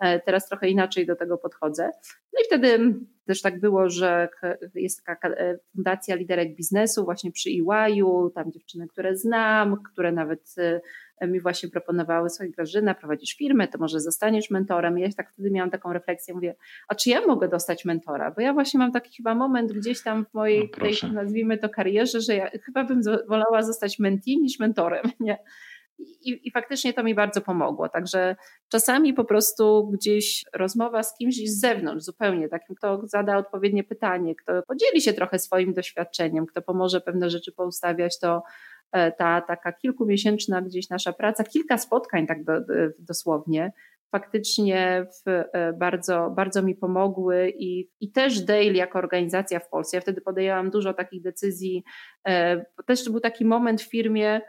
[0.00, 1.90] E, teraz trochę inaczej do tego podchodzę.
[2.32, 2.94] No i wtedy
[3.26, 4.28] też tak było, że
[4.74, 10.54] jest taka e, fundacja liderek biznesu właśnie przy EY-u, tam dziewczyny, które znam, które nawet
[10.58, 10.80] e,
[11.22, 14.98] mi właśnie proponowały, słuchaj Grażyna, prowadzisz firmę, to może zostaniesz mentorem.
[14.98, 16.54] I ja tak wtedy miałam taką refleksję, mówię,
[16.88, 18.30] a czy ja mogę dostać mentora?
[18.30, 21.68] Bo ja właśnie mam taki chyba moment gdzieś tam w mojej, no tej, nazwijmy to
[21.68, 25.38] karierze, że ja chyba bym wolała zostać mentee niż mentorem, nie?
[25.98, 27.88] I, I, faktycznie to mi bardzo pomogło.
[27.88, 28.36] Także
[28.68, 34.34] czasami po prostu gdzieś rozmowa z kimś z zewnątrz, zupełnie takim, kto zada odpowiednie pytanie,
[34.34, 38.42] kto podzieli się trochę swoim doświadczeniem, kto pomoże pewne rzeczy poustawiać, to e,
[39.18, 42.52] ta taka kilkumiesięczna gdzieś nasza praca, kilka spotkań tak do,
[42.98, 43.72] dosłownie,
[44.14, 49.96] faktycznie w, e, bardzo, bardzo mi pomogły i, i też Dale jako organizacja w Polsce.
[49.96, 51.84] Ja wtedy podjęłam dużo takich decyzji.
[52.28, 54.40] E, też był taki moment w firmie,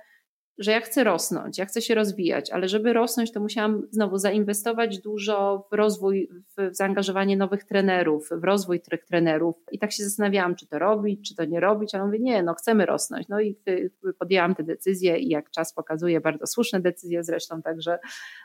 [0.57, 4.99] że ja chcę rosnąć, ja chcę się rozwijać, ale żeby rosnąć, to musiałam znowu zainwestować
[4.99, 9.55] dużo w rozwój, w zaangażowanie nowych trenerów, w rozwój tych trenerów.
[9.71, 12.53] I tak się zastanawiałam, czy to robić, czy to nie robić, ale mówię, nie, no
[12.53, 13.27] chcemy rosnąć.
[13.27, 13.57] No i
[14.19, 17.99] podjęłam te decyzje i jak czas pokazuje, bardzo słuszne decyzje zresztą, także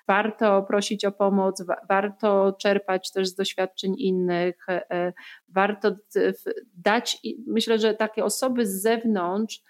[0.09, 5.13] warto prosić o pomoc, warto czerpać też z doświadczeń innych, e,
[5.49, 5.97] warto
[6.75, 9.63] dać, myślę, że takie osoby z zewnątrz,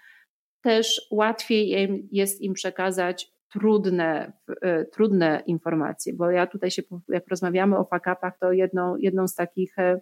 [0.61, 7.77] też łatwiej jest im przekazać trudne, e, trudne informacje, bo ja tutaj się, jak rozmawiamy
[7.77, 9.99] o fakapach, to jedną, jedną z takich, e,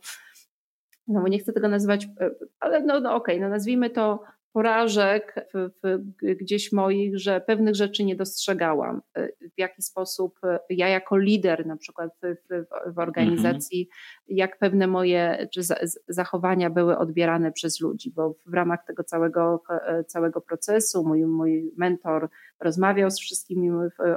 [1.07, 5.47] no nie chcę tego nazywać, e, ale no, no okej, okay, no nazwijmy to porażek
[5.53, 5.99] w, w,
[6.35, 9.01] gdzieś moich, że pewnych rzeczy nie dostrzegałam.
[9.41, 14.37] W jaki sposób ja jako lider na przykład w, w organizacji, mhm.
[14.37, 15.61] jak pewne moje czy
[16.07, 19.63] zachowania były odbierane przez ludzi, bo w ramach tego całego,
[20.07, 23.69] całego procesu mój, mój mentor rozmawiał z wszystkimi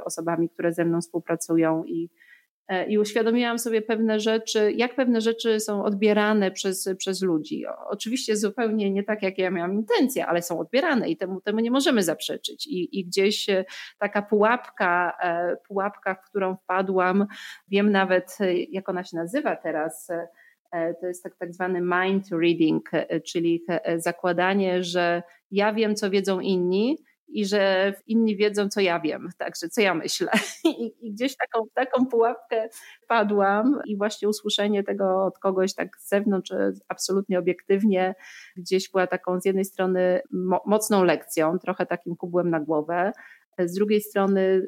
[0.05, 2.22] osobami, które ze mną współpracują i E,
[2.87, 7.63] i uświadomiłam sobie pewne rzeczy, jak pewne rzeczy są odbierane przez, przez ludzi.
[7.89, 11.71] Oczywiście zupełnie nie tak, jak ja miałam intencję, ale są odbierane i temu, temu nie
[11.71, 12.67] możemy zaprzeczyć.
[12.67, 13.65] I, I gdzieś e,
[13.99, 17.27] taka pułapka, e, pułapka, w którą wpadłam,
[17.67, 18.37] wiem nawet,
[18.69, 20.07] jak ona się nazywa teraz,
[21.01, 22.89] to jest tak, tak zwany mind reading,
[23.25, 23.65] czyli
[23.97, 29.69] zakładanie, że ja wiem, co wiedzą inni, i że inni wiedzą, co ja wiem, także
[29.69, 30.31] co ja myślę.
[30.65, 32.69] I, i gdzieś taką, taką pułapkę
[33.07, 36.51] padłam i właśnie usłyszenie tego od kogoś tak z zewnątrz,
[36.87, 38.15] absolutnie obiektywnie,
[38.57, 43.11] gdzieś była taką z jednej strony mo mocną lekcją, trochę takim kubłem na głowę,
[43.59, 44.67] Z drugiej strony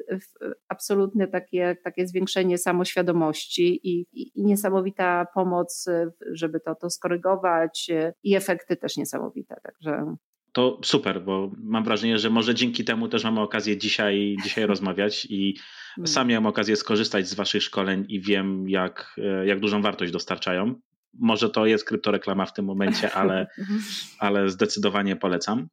[0.68, 5.86] absolutne takie, takie zwiększenie samoświadomości i, i, i niesamowita pomoc,
[6.32, 7.90] żeby to, to skorygować
[8.22, 9.56] i efekty też niesamowite.
[9.62, 10.16] Także
[10.56, 15.26] to super, bo mam wrażenie, że może dzięki temu też mamy okazję dzisiaj, dzisiaj rozmawiać
[15.30, 15.56] i
[15.98, 16.06] mm.
[16.06, 20.74] sam miałem okazję skorzystać z Waszych szkoleń i wiem, jak, e, jak dużą wartość dostarczają.
[21.18, 23.80] Może to jest kryptoreklama w tym momencie, ale, mhm.
[24.18, 25.68] ale zdecydowanie polecam.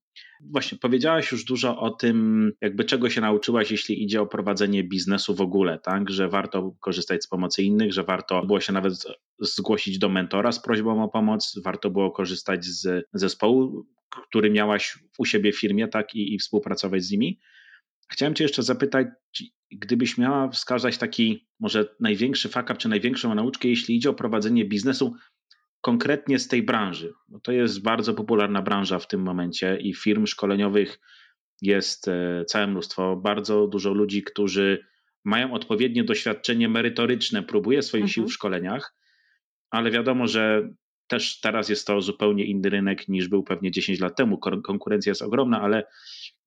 [0.52, 5.36] Właśnie powiedziałaś już dużo o tym, jakby czego się nauczyłaś, jeśli idzie o prowadzenie biznesu
[5.36, 6.10] w ogóle, tak?
[6.10, 8.94] Że warto korzystać z pomocy innych, że warto było się nawet
[9.40, 13.86] zgłosić do mentora z prośbą o pomoc, warto było korzystać z zespołu,
[14.30, 16.16] który miałaś u siebie w firmie, tak?
[16.16, 17.40] I, i współpracować z nimi.
[18.12, 19.08] Chciałem Cię jeszcze zapytać,
[19.72, 25.16] gdybyś miała wskazać taki może największy fuck czy największą nauczkę, jeśli idzie o prowadzenie biznesu
[25.82, 30.26] konkretnie z tej branży, bo to jest bardzo popularna branża w tym momencie i firm
[30.26, 31.00] szkoleniowych
[31.62, 33.16] jest e, całe mnóstwo.
[33.16, 34.86] Bardzo dużo ludzi, którzy
[35.26, 38.14] mają odpowiednie doświadczenie merytoryczne, próbuje swoich mhm.
[38.14, 38.96] sił w szkoleniach,
[39.70, 40.70] ale wiadomo, że
[41.08, 44.38] też teraz jest to zupełnie inny rynek niż był pewnie 10 lat temu.
[44.64, 45.84] Konkurencja jest ogromna, ale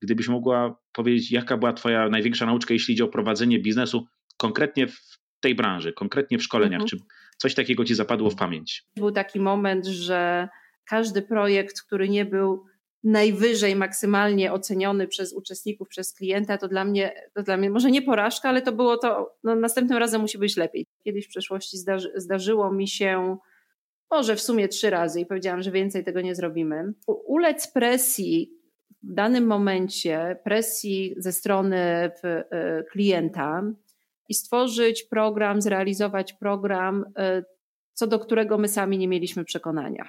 [0.03, 5.19] gdybyś mogła powiedzieć, jaka była Twoja największa nauczka, jeśli idzie o prowadzenie biznesu konkretnie w
[5.41, 6.83] tej branży, konkretnie w szkoleniach?
[6.83, 6.89] Mhm.
[6.89, 8.85] Czy coś takiego Ci zapadło w pamięć?
[8.97, 10.49] Był taki moment, że
[10.85, 12.65] każdy projekt, który nie był
[13.05, 18.03] najwyżej maksymalnie oceniony przez uczestników, przez klienta, to dla mnie, to dla mnie może nie
[18.03, 20.87] porażka, ale to było to, no, następnym razem musi być lepiej.
[21.05, 23.37] Kiedyś w przeszłości zdarzy, zdarzyło mi się
[24.11, 26.93] może w sumie trzy razy i powiedziałam, że więcej tego nie zrobimy.
[27.07, 28.57] Ulec presji
[29.03, 32.13] w danym momencie, presji ze strony e,
[32.91, 33.63] klienta
[34.29, 37.43] i stworzyć program, zrealizować program, e,
[37.93, 40.09] co do którego my sami nie mieliśmy przekonania.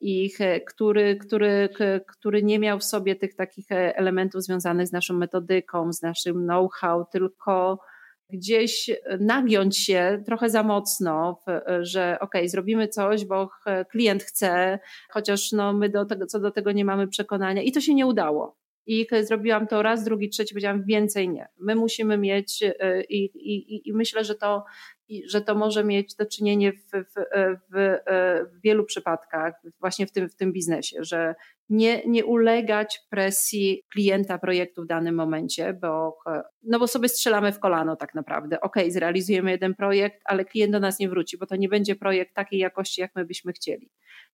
[0.00, 0.30] I
[0.66, 1.68] który, który,
[2.08, 6.34] który nie miał w sobie tych takich e, elementów związanych z naszą metodyką, z naszym
[6.34, 7.78] know-how, tylko
[8.32, 8.90] gdzieś
[9.20, 11.42] nagiąć się trochę za mocno,
[11.80, 13.50] że ok, zrobimy coś, bo
[13.90, 14.78] klient chce,
[15.10, 18.06] chociaż no my do tego, co do tego nie mamy przekonania i to się nie
[18.06, 18.56] udało.
[18.86, 21.48] I zrobiłam to raz, drugi, trzeci, powiedziałam więcej nie.
[21.58, 24.64] My musimy mieć e, i, i, i myślę, że to,
[25.26, 27.14] że to może mieć do czynienia w, w,
[27.72, 31.34] w, e, w wielu przypadkach, właśnie w tym, w tym biznesie, że
[31.72, 36.18] nie, nie ulegać presji klienta projektu w danym momencie, bo,
[36.62, 38.60] no bo sobie strzelamy w kolano tak naprawdę.
[38.60, 42.34] Ok, zrealizujemy jeden projekt, ale klient do nas nie wróci, bo to nie będzie projekt
[42.34, 43.90] takiej jakości, jak my byśmy chcieli.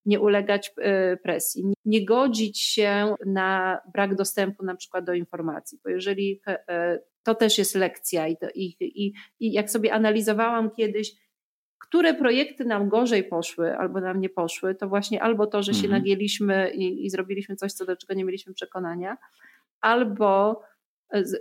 [0.07, 5.91] Nie ulegać e, presji, nie godzić się na brak dostępu na przykład do informacji, bo
[5.91, 11.12] jeżeli e, to też jest lekcja i, to, i, i, i jak sobie analizowałam kiedyś,
[11.79, 15.85] które projekty nam gorzej poszły albo nam nie poszły, to właśnie albo to, że się
[15.85, 16.03] mhm.
[16.03, 19.17] nagięliśmy i, i zrobiliśmy coś, co do czego nie mieliśmy przekonania,
[19.81, 20.61] albo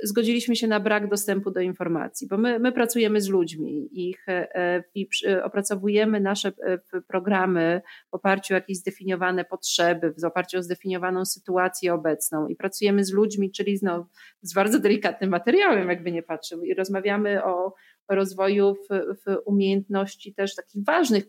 [0.04, 4.84] zgodziliśmy się na brak dostępu do informacji, bo my, my pracujemy z ludźmi ich, e,
[4.96, 5.10] i
[5.44, 11.94] opracowujemy nasze e, programy w oparciu o jakieś zdefiniowane potrzeby, w oparciu o zdefiniowaną sytuację
[11.94, 13.80] obecną i pracujemy z ludźmi, czyli
[14.42, 17.74] z bardzo delikatnym materiałem, jakby nie patrzył, i rozmawiamy o,
[18.10, 18.88] rozwoju w,
[19.26, 21.24] w umiejętności też takich ważnych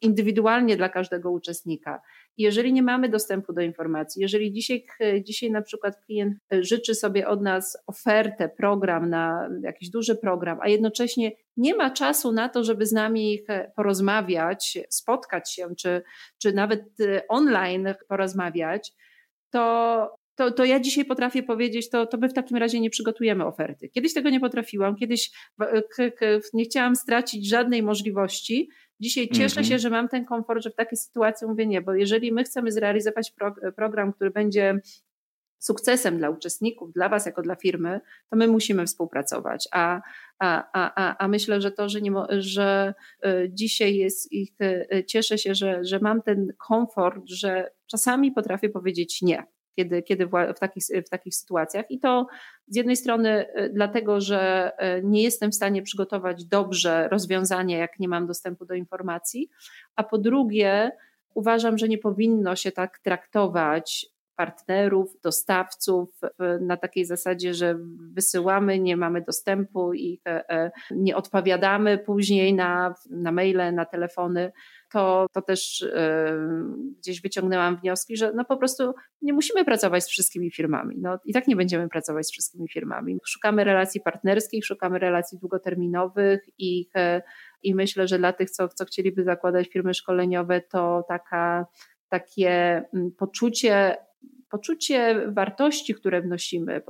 [0.00, 2.00] indywidualnie dla każdego uczestnika.
[2.36, 4.84] Jeżeli nie mamy dostępu do informacji, jeżeli dzisiaj,
[5.22, 10.68] dzisiaj na przykład klient życzy sobie od nas ofertę, program na jakiś duży program, a
[10.68, 13.38] jednocześnie nie ma czasu na to, żeby z nami
[13.76, 16.02] porozmawiać, spotkać się, czy,
[16.42, 16.84] czy nawet
[17.28, 18.92] online porozmawiać,
[19.50, 23.46] to to, to ja dzisiaj potrafię powiedzieć, to, to my w takim razie nie przygotujemy
[23.46, 23.88] oferty.
[23.88, 25.30] Kiedyś tego nie potrafiłam, kiedyś
[26.52, 28.68] nie chciałam stracić żadnej możliwości.
[29.00, 29.78] Dzisiaj cieszę się, mhm.
[29.78, 33.30] że mam ten komfort, że w takiej sytuacji mówię nie, bo jeżeli my chcemy zrealizować
[33.30, 34.80] pro, program, który będzie
[35.58, 39.68] sukcesem dla uczestników, dla Was jako dla firmy, to my musimy współpracować.
[39.72, 40.00] A,
[40.38, 42.94] a, a, a myślę, że to, że, nie, że
[43.26, 48.68] y, dzisiaj jest ich, y, cieszę się, że, że mam ten komfort, że czasami potrafię
[48.68, 51.90] powiedzieć nie kiedy, kiedy w, takich, w takich sytuacjach.
[51.90, 52.26] I to
[52.68, 57.98] z jednej strony e, dlatego, że e, nie jestem w stanie przygotować dobrze rozwiązania, jak
[57.98, 59.50] nie mam dostępu do informacji,
[59.96, 60.90] a po drugie,
[61.34, 64.06] uważam, że nie powinno się tak traktować
[64.38, 66.20] partnerów, dostawców
[66.60, 67.78] na takiej zasadzie, że
[68.14, 74.52] wysyłamy, nie mamy dostępu i e, nie odpowiadamy później na, na maile, na telefony
[74.92, 75.86] to, to też
[76.98, 80.96] gdzieś wyciągnęłam wnioski, że no po prostu nie musimy pracować z wszystkimi firmami.
[80.98, 83.18] No, I tak nie będziemy pracować z wszystkimi firmami.
[83.26, 87.22] Szukamy relacji partnerskich, szukamy relacji długoterminowych i, e,
[87.62, 91.66] i myślę, że dla tych, co, co chcieliby zakładać firmy szkoleniowe, to taka,
[92.08, 93.96] takie mm, poczucie
[94.48, 96.82] poczucie wartości, które wnosimy,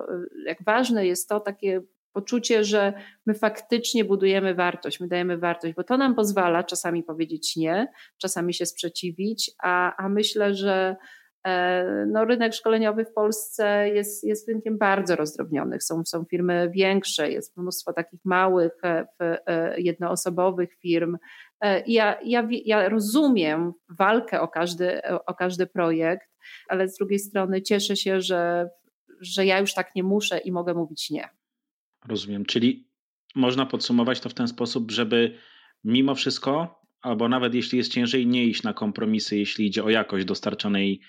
[0.47, 2.93] jak ważne jest to takie poczucie, że
[3.27, 8.55] my faktycznie budujemy wartość, my dajemy wartość, bo to nam pozwala czasami powiedzieć nie, czasami
[8.55, 10.97] się sprzeciwić, a, a myślę, że
[11.47, 15.83] e, no, rynek szkoleniowy w Polsce jest, jest rynkiem bardzo rozdrobnionych.
[15.83, 21.17] Są, są firmy większe, jest mnóstwo takich małych, e, e, jednoosobowych firm.
[21.87, 26.29] Ja, ja, ja rozumiem walkę o każdy, o każdy projekt,
[26.69, 28.69] ale z drugiej strony cieszę się, że,
[29.21, 31.29] że ja już tak nie muszę i mogę mówić nie.
[32.09, 32.45] Rozumiem.
[32.45, 32.89] Czyli
[33.35, 35.39] można podsumować to w ten sposób, żeby
[35.85, 40.25] mimo wszystko, albo nawet jeśli jest ciężej, nie iść na kompromisy, jeśli idzie o jakość
[40.25, 41.05] dostarczanej E,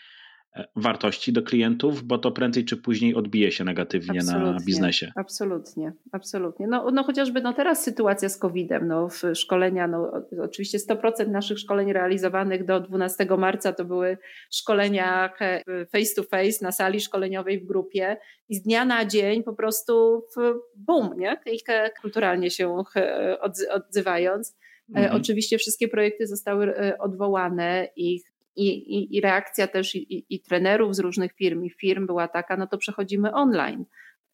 [0.75, 5.11] wartości do klientów, bo to prędzej czy później odbije się negatywnie absolutnie, na biznesie.
[5.15, 6.67] Absolutnie, absolutnie.
[6.67, 11.59] No, no chociażby no teraz sytuacja z COVID-em, no w szkolenia, no oczywiście 100% naszych
[11.59, 14.17] szkoleń realizowanych do 12 marca to były
[14.51, 15.33] szkolenia
[15.91, 18.17] face to face na sali szkoleniowej w grupie
[18.49, 20.23] i z dnia na dzień po prostu
[20.75, 21.37] boom, nie?
[21.45, 21.59] I
[22.01, 22.83] kulturalnie się
[23.69, 24.57] odzywając.
[24.95, 25.21] E, mhm.
[25.21, 28.28] Oczywiście wszystkie projekty zostały e, odwołane, ich
[28.67, 32.67] i, i, reakcja też i, i, trenerów z różnych firm i firm była taka, no
[32.67, 33.85] to przechodzimy online.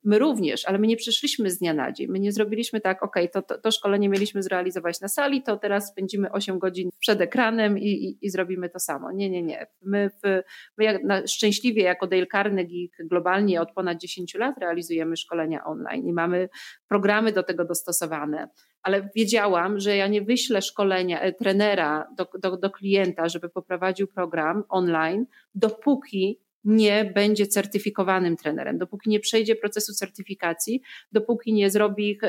[0.05, 2.07] My również, ale my nie przyszliśmy z dnia na dzień.
[2.07, 5.87] My nie zrobiliśmy tak, ok, to, to, to szkolenie mieliśmy zrealizować na sali, to teraz
[5.87, 9.11] spędzimy 8 godzin przed ekranem i, i, i zrobimy to samo.
[9.11, 9.67] Nie, nie, nie.
[9.81, 10.41] My, w,
[10.77, 16.07] my jak, na, szczęśliwie jako Dale Carnegie globalnie od ponad 10 lat realizujemy szkolenia online
[16.07, 16.49] i mamy
[16.87, 18.47] programy do tego dostosowane
[18.85, 24.07] ale wiedziałam, że ja nie wyślę szkolenia e, trenera do, do, do klienta, żeby poprowadził
[24.07, 32.19] program online, dopóki nie będzie certyfikowanym trenerem, dopóki nie przejdzie procesu certyfikacji, dopóki nie zrobi,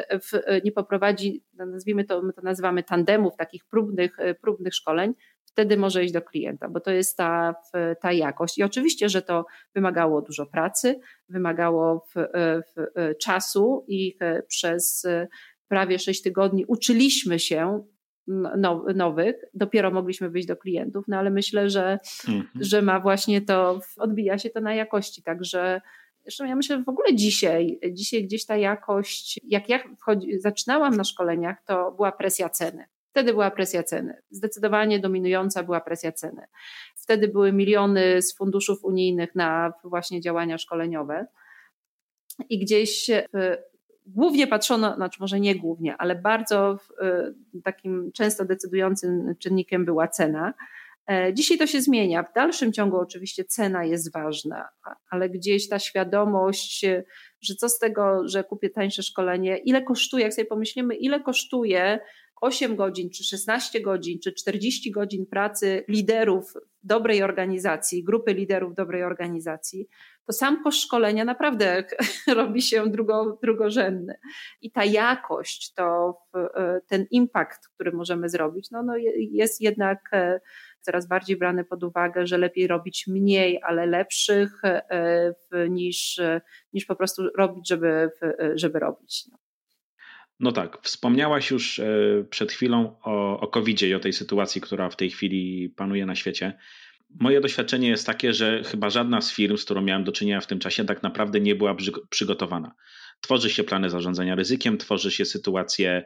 [0.65, 6.13] nie poprowadzi, nazwijmy to, my to nazywamy tandemów, takich próbnych, próbnych szkoleń, wtedy może iść
[6.13, 7.55] do klienta, bo to jest ta,
[8.01, 8.59] ta jakość.
[8.59, 12.15] I oczywiście, że to wymagało dużo pracy, wymagało w,
[12.77, 14.19] w, czasu i
[14.49, 15.07] przez
[15.69, 17.85] prawie 6 tygodni uczyliśmy się
[18.95, 22.49] nowych, dopiero mogliśmy wyjść do klientów, no ale myślę, że, mhm.
[22.61, 25.81] że ma właśnie to, odbija się to na jakości, także
[26.27, 30.97] Zresztą ja myślę, że w ogóle dzisiaj, dzisiaj gdzieś ta jakość, jak ja wchodzi, zaczynałam
[30.97, 32.85] na szkoleniach, to była presja ceny.
[33.11, 34.23] Wtedy była presja ceny.
[34.31, 36.47] Zdecydowanie dominująca była presja ceny.
[36.97, 41.27] Wtedy były miliony z funduszów unijnych na właśnie działania szkoleniowe.
[42.49, 43.11] I gdzieś
[44.07, 46.79] głównie patrzono, znaczy może nie głównie, ale bardzo
[47.55, 50.55] y, takim często decydującym czynnikiem była cena.
[51.11, 52.23] E, dzisiaj to się zmienia.
[52.23, 54.69] W dalszym ciągu oczywiście cena jest ważna,
[55.11, 56.87] ale gdzieś ta świadomość,
[57.41, 62.01] że co z tego, że kupię tańsze szkolenie, ile kosztuje, jak sobie pomyślimy, ile kosztuje
[62.41, 66.55] 8 godzin, czy 16 godzin, czy 40 godzin pracy liderów
[66.87, 69.89] dobrej organizacji, grupy liderów dobrej organizacji,
[70.27, 71.85] to sam koszt szkolenia naprawdę
[72.37, 74.19] robi się drugo, drugorzędny.
[74.61, 80.41] I ta jakość, to e, ten impact, który możemy zrobić, no, no jest jednak e,
[80.81, 85.35] coraz bardziej brany pod uwagę, że lepiej robić mniej, ale lepszych e,
[85.69, 86.21] niż,
[86.73, 88.11] niż po prostu robić, żeby,
[88.55, 89.25] żeby robić.
[89.33, 89.46] No.
[90.41, 91.81] No tak, wspomniałaś już
[92.31, 96.15] przed chwilą o, o COVID-zie i o tej sytuacji, która w tej chwili panuje na
[96.15, 96.59] świecie.
[97.21, 100.47] Moje doświadczenie jest takie, że chyba żadna z firm, z którą miałem do czynienia w
[100.47, 101.77] tym czasie, tak naprawdę nie była
[102.11, 102.75] przygotowana.
[103.21, 106.05] Tworzy się plany zarządzania ryzykiem, tworzy się sytuacje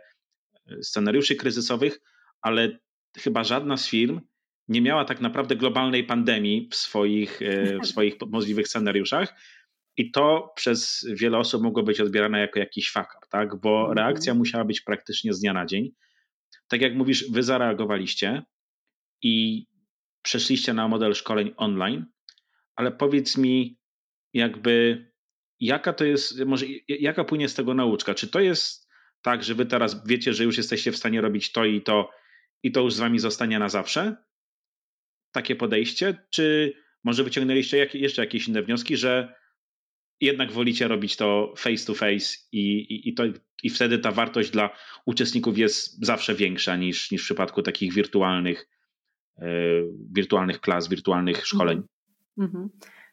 [0.66, 2.00] e, scenariuszy kryzysowych,
[2.42, 2.78] ale
[3.18, 4.20] chyba żadna z firm
[4.68, 9.34] nie miała tak naprawdę globalnej pandemii w swoich, e, w swoich możliwych scenariuszach.
[9.96, 13.60] I to przez wiele osób mogło być odbierane jako jakiś fuck tak?
[13.60, 13.98] bo mhm.
[13.98, 15.90] reakcja musiała być praktycznie z dnia na dzień.
[16.68, 18.42] Tak jak mówisz, wy zareagowaliście
[19.22, 19.66] i
[20.22, 22.06] przeszliście na model szkoleń online,
[22.76, 23.78] ale powiedz mi,
[24.32, 25.06] jakby,
[25.60, 28.14] jaka to jest, może jaka płynie z tego nauczka?
[28.14, 28.88] Czy to jest
[29.22, 32.10] tak, że wy teraz wiecie, że już jesteście w stanie robić to i to,
[32.62, 34.16] i to już z wami zostanie na zawsze?
[35.32, 36.26] Takie podejście?
[36.30, 36.72] Czy
[37.04, 39.39] może wyciągnęliście jeszcze jakieś inne wnioski, że
[40.20, 43.22] jednak wolicie robić to face to face i, i, to,
[43.62, 44.70] i wtedy ta wartość dla
[45.06, 48.66] uczestników jest zawsze większa niż, niż w przypadku takich wirtualnych
[49.40, 49.46] E,
[50.12, 51.82] wirtualnych klas, wirtualnych szkoleń.
[52.38, 52.68] Mhm.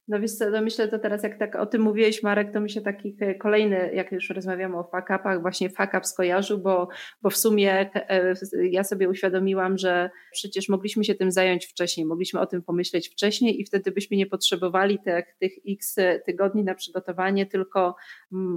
[0.08, 2.70] No wiesz co, no myślę, to teraz jak tak o tym mówiłeś Marek, to mi
[2.70, 6.88] się taki kolejny, jak już rozmawiamy o fuck-upach, właśnie fuck-up skojarzył, bo,
[7.22, 12.40] bo w sumie e, ja sobie uświadomiłam, że przecież mogliśmy się tym zająć wcześniej, mogliśmy
[12.40, 17.46] o tym pomyśleć wcześniej i wtedy byśmy nie potrzebowali tych, tych x tygodni na przygotowanie,
[17.46, 17.96] tylko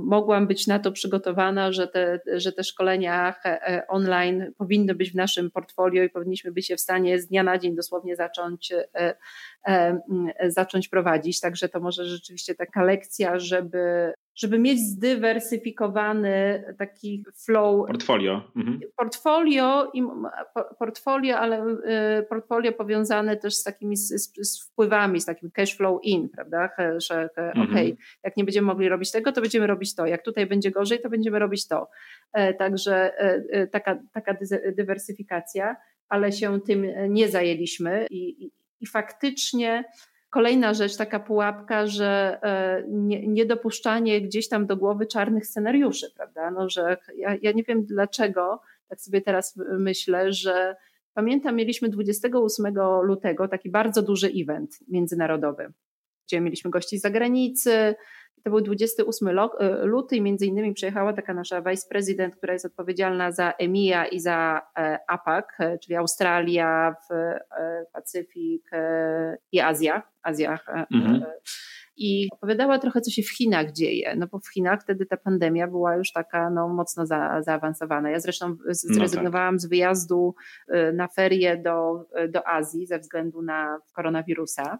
[0.04, 5.14] mogłam być na to przygotowana, że te, że te szkolenia e, online powinny być w
[5.14, 8.72] naszym portfolio i powinniśmy być je w stanie z dnia na dzień dosłownie zacząć,
[9.66, 10.00] e,
[10.48, 17.86] zacząć prowadzić także to może rzeczywiście taka lekcja, żeby żeby mieć zdywersyfikowany taki flow.
[17.86, 18.42] Portfolio.
[18.56, 18.80] Mhm.
[18.96, 20.02] Portfolio, i,
[20.78, 21.66] portfolio, ale
[22.20, 26.68] y, portfolio powiązane też z takimi z, z wpływami, z takim cash flow in, prawda?
[26.96, 27.70] Że mhm.
[27.70, 30.06] okej, okay, jak nie będziemy mogli robić tego, to będziemy robić to.
[30.06, 31.88] Jak tutaj będzie gorzej, to będziemy robić to.
[32.32, 34.36] E, także e, e, taka, taka
[34.76, 35.76] dywersyfikacja,
[36.08, 39.84] ale się tym nie zajęliśmy i, i, i faktycznie
[40.30, 46.50] Kolejna rzecz, taka pułapka, że e, nie, niedopuszczanie gdzieś tam do głowy czarnych scenariuszy, prawda?
[46.50, 50.76] No, że ja, ja nie wiem dlaczego, tak sobie teraz myślę, że
[51.14, 55.72] pamiętam, mieliśmy 28 lutego taki bardzo duży event międzynarodowy,
[56.26, 57.94] gdzie mieliśmy gości z zagranicy,
[58.44, 59.38] to był 28 e,
[59.82, 64.62] luty i między innymi przyjechała taka nasza vice-prezydent, która jest odpowiedzialna za EMEA i za
[64.78, 66.94] e, APAC, e, czyli Australia,
[67.92, 68.70] Pacyfik
[69.52, 70.02] i Azja.
[70.22, 70.58] Azja.
[70.94, 71.24] Mhm.
[71.96, 75.66] I opowiadała trochę, co się w Chinach dzieje, no bo w Chinach wtedy ta pandemia
[75.66, 78.10] była już taka no, mocno za, zaawansowana.
[78.10, 79.60] Ja zresztą zrezygnowałam no tak.
[79.60, 80.34] z wyjazdu
[80.92, 84.78] na ferie do, do Azji ze względu na koronawirusa.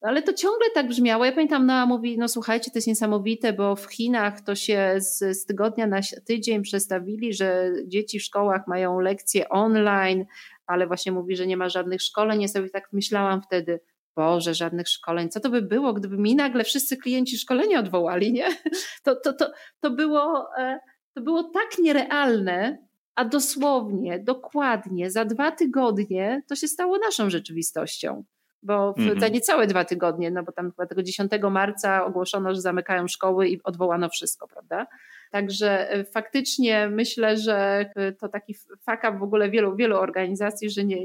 [0.00, 1.24] Ale to ciągle tak brzmiało.
[1.24, 5.38] Ja pamiętam, Noa mówi, no słuchajcie, to jest niesamowite, bo w Chinach to się z,
[5.38, 10.24] z tygodnia na tydzień przestawili, że dzieci w szkołach mają lekcje online,
[10.66, 12.42] ale właśnie mówi, że nie ma żadnych szkoleń.
[12.42, 13.80] Ja sobie tak myślałam wtedy,
[14.16, 15.28] Boże, żadnych szkoleń.
[15.28, 18.48] Co to by było, gdyby mi nagle wszyscy klienci szkolenia odwołali, nie?
[19.04, 20.80] To, to, to, to, było, e,
[21.14, 22.78] to było tak nierealne,
[23.14, 28.24] a dosłownie, dokładnie za dwa tygodnie to się stało naszą rzeczywistością
[28.62, 29.20] bo w, mm -hmm.
[29.20, 33.48] za niecałe dwa tygodnie, no bo tam chyba tego 10 marca ogłoszono, że zamykają szkoły
[33.48, 34.86] i odwołano wszystko, prawda?
[35.30, 38.54] Także e, faktycznie myślę, że e, to taki
[38.86, 40.96] fakap w ogóle wielu, wielu organizacji, że nie,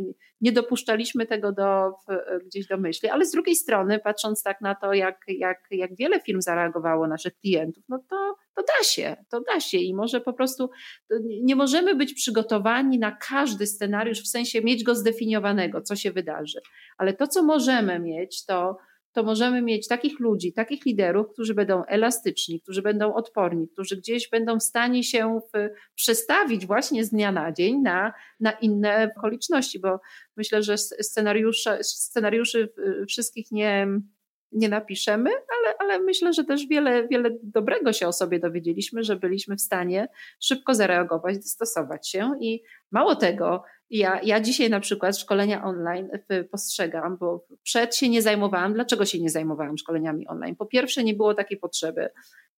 [0.42, 4.76] nie dopuszczaliśmy tego do, e, gdzieś do myśli, ale z drugiej strony, patrząc tak na
[4.76, 9.42] to, jak, jak, jak wiele firm zareagowało naszych klientów, no to, to da się, to
[9.42, 10.70] da się i może po prostu
[11.42, 16.60] nie możemy być przygotowani na każdy scenariusz, w sensie mieć go zdefiniowanego, co się wydarzy,
[16.98, 18.78] ale to, co możemy mieć, to
[19.16, 24.30] to możemy mieć takich ludzi, takich liderów, którzy będą elastyczni, którzy będą odporni, którzy gdzieś
[24.30, 25.40] będą w stanie się
[25.96, 30.00] przestawić właśnie z dnia na dzień na, na inne okoliczności, bo
[30.38, 32.74] myślę, że scenariusze, scenariuszy
[33.08, 33.88] wszystkich nie,
[34.52, 39.16] nie napiszemy, ale, ale myślę, że też wiele, wiele dobrego się o sobie dowiedzieliśmy, że
[39.16, 40.08] byliśmy w stanie
[40.40, 42.62] szybko zareagować, dostosować się i
[42.92, 46.10] mało tego, ja, ja dzisiaj na przykład szkolenia online
[46.52, 48.74] postrzegam, bo przed się nie zajmowałam.
[48.74, 50.56] Dlaczego się nie zajmowałam szkoleniami online?
[50.56, 52.10] Po pierwsze, nie było takiej potrzeby.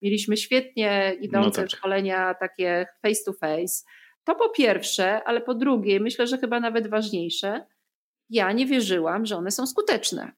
[0.02, 1.78] Mieliśmy świetnie idące no tak.
[1.78, 3.84] szkolenia takie face to face.
[4.24, 7.66] To po pierwsze, ale po drugie, myślę, że chyba nawet ważniejsze,
[8.30, 10.32] ja nie wierzyłam, że one są skuteczne.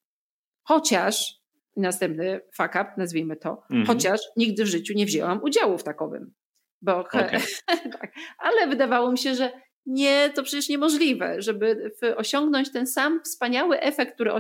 [0.64, 1.42] Chociaż,
[1.78, 3.86] następny fuck up, nazwijmy to, mhm.
[3.86, 6.34] chociaż nigdy w życiu nie wzięłam udziału w takowym.
[6.82, 7.30] Bo, okay.
[8.00, 9.52] tak, ale wydawało mi się, że
[9.90, 14.32] nie, to przecież niemożliwe, żeby osiągnąć ten sam wspaniały efekt, który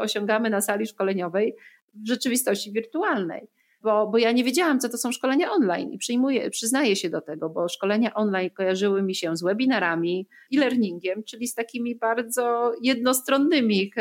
[0.00, 1.56] osiągamy na sali szkoleniowej
[1.94, 3.48] w rzeczywistości wirtualnej.
[3.82, 7.20] Bo, bo ja nie wiedziałam, co to są szkolenia online i przyjmuję, przyznaję się do
[7.20, 12.72] tego, bo szkolenia online kojarzyły mi się z webinarami i learningiem, czyli z takimi bardzo
[12.82, 13.92] jednostronnymi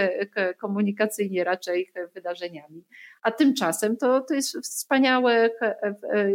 [0.60, 2.84] komunikacyjnie raczej wydarzeniami.
[3.24, 5.50] A tymczasem to, to jest wspaniałe,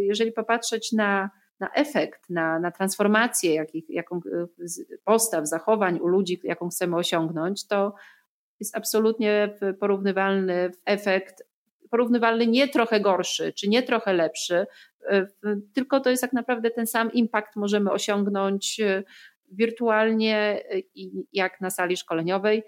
[0.01, 1.31] jeżeli popatrzeć na
[1.61, 4.21] na efekt, na, na transformację jakich, jaką,
[5.05, 7.95] postaw, zachowań u ludzi, jaką chcemy osiągnąć, to
[8.61, 11.43] jest absolutnie porównywalny efekt,
[11.91, 14.67] porównywalny nie trochę gorszy, czy nie trochę lepszy,
[15.75, 18.81] tylko to jest tak naprawdę ten sam impact możemy osiągnąć
[19.53, 20.63] wirtualnie
[21.33, 22.63] jak na sali szkoleniowej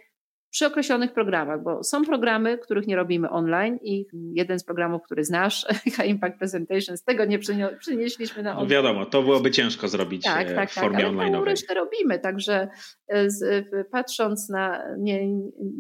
[0.51, 5.25] przy określonych programach, bo są programy, których nie robimy online i jeden z programów, który
[5.25, 5.67] znasz,
[6.07, 7.39] Impact Presentation, z tego nie
[7.79, 8.69] przynieśliśmy na no online.
[8.69, 11.45] No wiadomo, to byłoby ciężko zrobić tak, e, tak, w tak, formie tak, online.
[11.45, 12.69] resztę robimy, także
[13.09, 15.29] e, z, patrząc na, nie,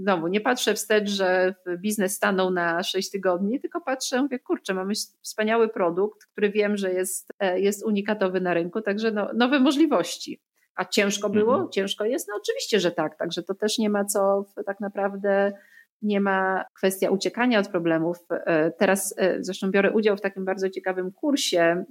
[0.02, 4.94] znowu, nie patrzę wstecz, że biznes stanął na 6 tygodni, tylko patrzę, mówię, kurczę, mamy
[5.22, 10.40] wspaniały produkt, który wiem, że jest, e, jest unikatowy na rynku, także no, nowe możliwości.
[10.78, 11.52] A ciężko było?
[11.52, 11.70] Mhm.
[11.70, 12.28] Ciężko jest?
[12.28, 13.16] No oczywiście, że tak.
[13.16, 15.52] Także to też nie ma co tak naprawdę
[16.02, 18.16] nie ma kwestia uciekania od problemów.
[18.30, 21.84] E, teraz e, zresztą biorę udział w takim bardzo ciekawym kursie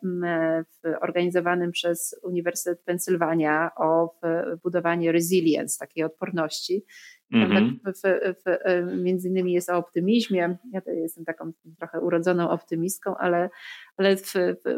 [1.01, 4.19] organizowanym przez Uniwersytet Pensylwania o
[4.63, 6.85] budowanie resilience, takiej odporności.
[7.33, 7.79] Mhm.
[7.83, 8.01] Tak w,
[8.43, 10.57] w, e, między innymi jest o optymizmie.
[10.71, 13.49] Ja jestem taką trochę urodzoną optymistką, ale,
[13.97, 14.15] ale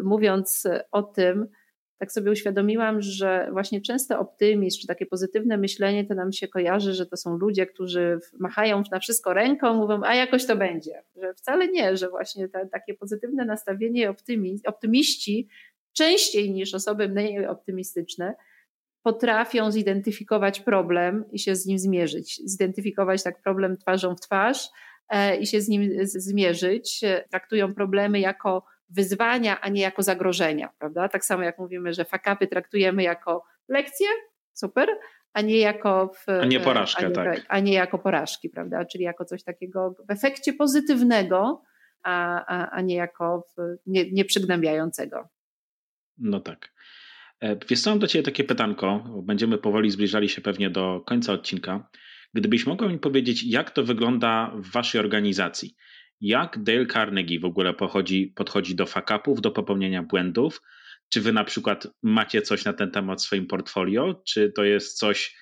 [0.03, 1.47] mówiąc o tym,
[1.99, 6.93] tak sobie uświadomiłam, że właśnie często optymizm czy takie pozytywne myślenie to nam się kojarzy,
[6.93, 11.03] że to są ludzie, którzy machają na wszystko ręką, mówią, a jakoś to będzie.
[11.21, 15.47] Że wcale nie, że właśnie takie pozytywne nastawienie optymi, optymiści
[15.93, 18.35] częściej niż osoby mniej optymistyczne
[19.03, 22.41] potrafią zidentyfikować problem i się z nim zmierzyć.
[22.45, 24.69] Zidentyfikować tak problem twarzą w twarz
[25.09, 27.01] e, i się z nim zmierzyć.
[27.29, 31.09] Traktują problemy jako wyzwania, a nie jako zagrożenia, prawda?
[31.09, 34.07] Tak samo jak mówimy, że fakapy traktujemy jako lekcje,
[34.53, 34.89] super,
[35.33, 37.45] a nie jako w, a nie porażkę, a nie, tak.
[37.47, 38.85] A nie jako porażki, prawda?
[38.85, 41.63] Czyli jako coś takiego w efekcie pozytywnego,
[42.03, 45.29] a, a, a nie jako w, nie, nieprzygnębiającego.
[46.17, 46.73] No tak.
[47.41, 51.89] E, wiesz mam do Ciebie takie pytanko, będziemy powoli zbliżali się pewnie do końca odcinka.
[52.33, 55.75] Gdybyś mogła mi powiedzieć, jak to wygląda w Waszej organizacji?
[56.21, 60.61] Jak Dale Carnegie w ogóle pochodzi, podchodzi do fakapów, do popełnienia błędów?
[61.09, 64.21] Czy Wy na przykład macie coś na ten temat w swoim portfolio?
[64.27, 65.35] Czy to jest coś,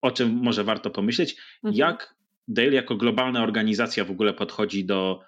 [0.00, 1.36] o czym może warto pomyśleć?
[1.56, 1.74] Mhm.
[1.74, 2.14] Jak
[2.48, 5.20] Dale jako globalna organizacja w ogóle podchodzi do,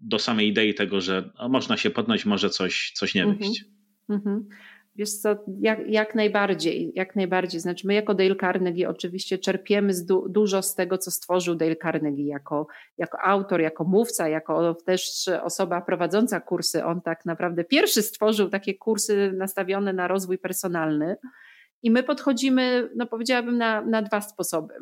[0.00, 3.38] do samej idei tego, że można się podnąć, może coś, coś nie mhm.
[3.38, 3.64] wyjść?
[4.08, 4.48] Mhm.
[4.98, 7.60] Wiesz co, jak, jak najbardziej, jak najbardziej.
[7.60, 11.76] Znaczy my jako Dale Carnegie oczywiście czerpiemy z du, dużo z tego, co stworzył Dale
[11.76, 12.66] Carnegie jako,
[12.98, 16.84] jako autor, jako mówca, jako też osoba prowadząca kursy.
[16.84, 21.16] On tak naprawdę pierwszy stworzył takie kursy nastawione na rozwój personalny
[21.82, 24.74] i my podchodzimy, no powiedziałabym, na, na dwa sposoby,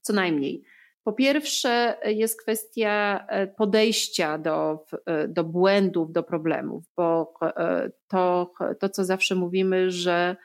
[0.00, 0.64] co najmniej.
[1.04, 8.52] Po pierwsze, jest kwestia e, podejścia do, e, do błędów, do problemów, bo e, to,
[8.80, 10.36] to co zawsze mówimy, że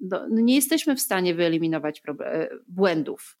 [0.00, 2.02] no, nie jesteśmy w stanie wyeliminować
[2.68, 3.38] błędów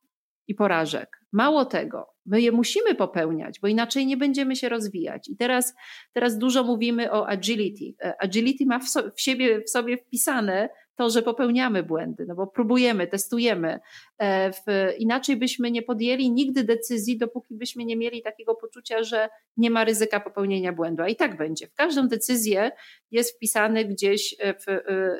[0.48, 1.20] i porażek.
[1.32, 5.28] Mało tego, my je musimy popełniać, bo inaczej nie będziemy się rozwijać.
[5.28, 5.74] I teraz,
[6.12, 7.94] teraz dużo mówimy o agility.
[8.18, 12.46] Agility ma w, so, w siebie, w sobie wpisane to, że popełniamy błędy, no bo
[12.46, 13.80] próbujemy, testujemy.
[14.18, 19.70] E, inaczej byśmy nie podjęli nigdy decyzji, dopóki byśmy nie mieli takiego poczucia, że nie
[19.70, 21.02] ma ryzyka popełnienia błędu.
[21.02, 21.66] A i tak będzie.
[21.66, 22.70] W każdą decyzję
[23.10, 24.54] jest wpisany gdzieś e, e,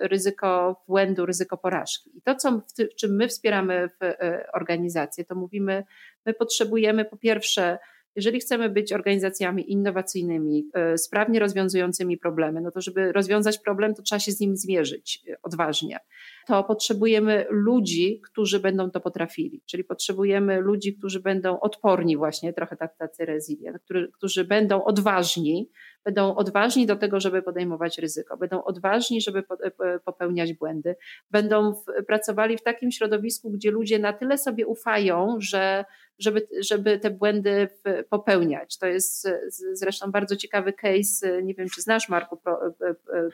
[0.09, 2.11] ryzyko błędu, ryzyko porażki.
[2.19, 2.61] I to, co,
[2.93, 4.15] w czym my wspieramy w
[4.55, 5.85] organizację, to mówimy,
[6.27, 7.79] my potrzebujemy po pierwsze
[8.17, 14.03] jeżeli chcemy być organizacjami innowacyjnymi, e, sprawnie rozwiązującymi problemy, no to żeby rozwiązać problem, to
[14.03, 15.99] trzeba się z nim zmierzyć e, odważnie.
[16.47, 22.77] To potrzebujemy ludzi, którzy będą to potrafili, czyli potrzebujemy ludzi, którzy będą odporni właśnie, trochę
[22.77, 23.83] tacy resilient,
[24.13, 25.71] którzy będą odważni,
[26.05, 29.43] będą odważni do tego, żeby podejmować ryzyko, będą odważni, żeby
[29.81, 30.97] e, popełniać błędy,
[31.31, 35.85] będą pracowali w takim środowisku, gdzie ludzie na tyle sobie ufają, że
[36.19, 37.69] żeby, żeby te błędy
[38.11, 38.79] popełniać.
[38.79, 39.29] To jest
[39.73, 42.61] zresztą bardzo ciekawy case, nie wiem czy znasz Marku, pro,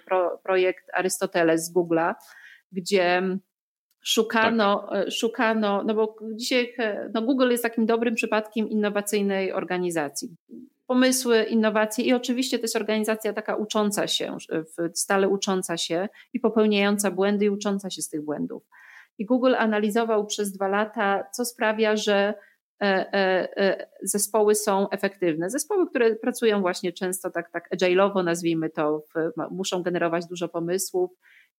[0.06, 2.14] pro, projekt Arystoteles z Google'a,
[2.72, 3.22] gdzie
[4.08, 5.10] szukano, tak.
[5.10, 6.74] szukano, no bo dzisiaj
[7.14, 10.36] no Google jest takim dobrym przypadkiem innowacyjnej organizacji.
[10.86, 14.36] Pomysły, innowacje i oczywiście to jest organizacja taka ucząca się,
[14.94, 18.62] stale ucząca się i popełniająca błędy i ucząca się z tych błędów.
[19.18, 22.34] I Google analizował przez dwa lata, co sprawia, że
[22.82, 25.50] E, e, e, zespoły są efektywne.
[25.50, 29.04] Zespoły, które pracują właśnie często tak, tak agile'owo, nazwijmy to,
[29.50, 31.10] muszą generować dużo pomysłów.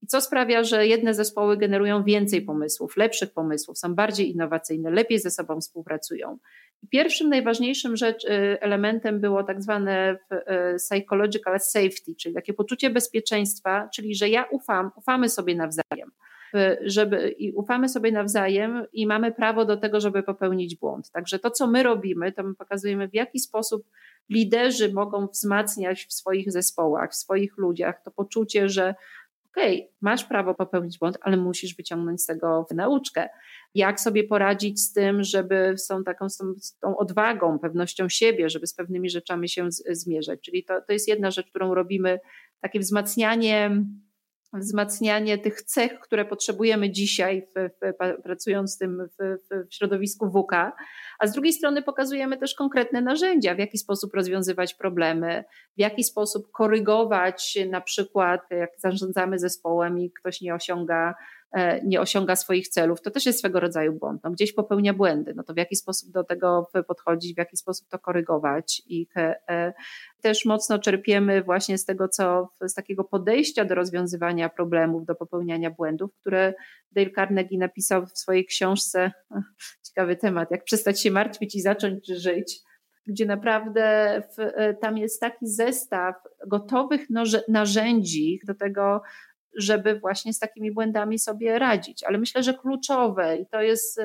[0.01, 5.19] I co sprawia, że jedne zespoły generują więcej pomysłów, lepszych pomysłów, są bardziej innowacyjne, lepiej
[5.19, 6.37] ze sobą współpracują.
[6.83, 8.25] I pierwszym, najważniejszym rzecz,
[8.59, 10.17] elementem było tak zwane
[10.77, 16.11] psychological safety, czyli takie poczucie bezpieczeństwa, czyli że ja ufam, ufamy sobie nawzajem
[16.81, 21.11] żeby i ufamy sobie nawzajem i mamy prawo do tego, żeby popełnić błąd.
[21.11, 23.83] Także to, co my robimy, to my pokazujemy, w jaki sposób
[24.29, 28.95] liderzy mogą wzmacniać w swoich zespołach, w swoich ludziach to poczucie, że
[29.59, 33.29] okej, okay, masz prawo popełnić błąd, ale musisz wyciągnąć z tego nauczkę.
[33.75, 38.49] Jak sobie poradzić z tym, żeby z tą taką tą, z tą odwagą, pewnością siebie,
[38.49, 40.39] żeby z pewnymi rzeczami się z, zmierzać.
[40.41, 42.19] Czyli to, to jest jedna rzecz, którą robimy,
[42.61, 43.85] takie wzmacnianie
[44.53, 50.51] wzmacnianie tych cech, które potrzebujemy dzisiaj, w, w, pracując tym w, w środowisku WK,
[51.19, 55.43] a z drugiej strony pokazujemy też konkretne narzędzia, w jaki sposób rozwiązywać problemy,
[55.77, 61.15] w jaki sposób korygować na przykład, jak zarządzamy zespołem i ktoś nie osiąga
[61.83, 64.23] nie osiąga swoich celów, to też jest swego rodzaju błąd.
[64.23, 67.87] No, gdzieś popełnia błędy, no to w jaki sposób do tego podchodzić, w jaki sposób
[67.89, 68.81] to korygować.
[68.87, 69.73] I e,
[70.21, 75.71] też mocno czerpiemy właśnie z tego, co z takiego podejścia do rozwiązywania problemów, do popełniania
[75.71, 76.53] błędów, które
[76.91, 79.11] Dale Carnegie napisał w swojej książce.
[79.87, 82.61] Ciekawy temat, jak przestać się martwić i zacząć żyć
[83.09, 86.15] gdzie naprawdę w, e, tam jest taki zestaw
[86.47, 87.07] gotowych
[87.47, 89.01] narzędzi do tego,
[89.57, 92.03] żeby właśnie z takimi błędami sobie radzić.
[92.03, 93.95] Ale myślę, że kluczowe i to jest,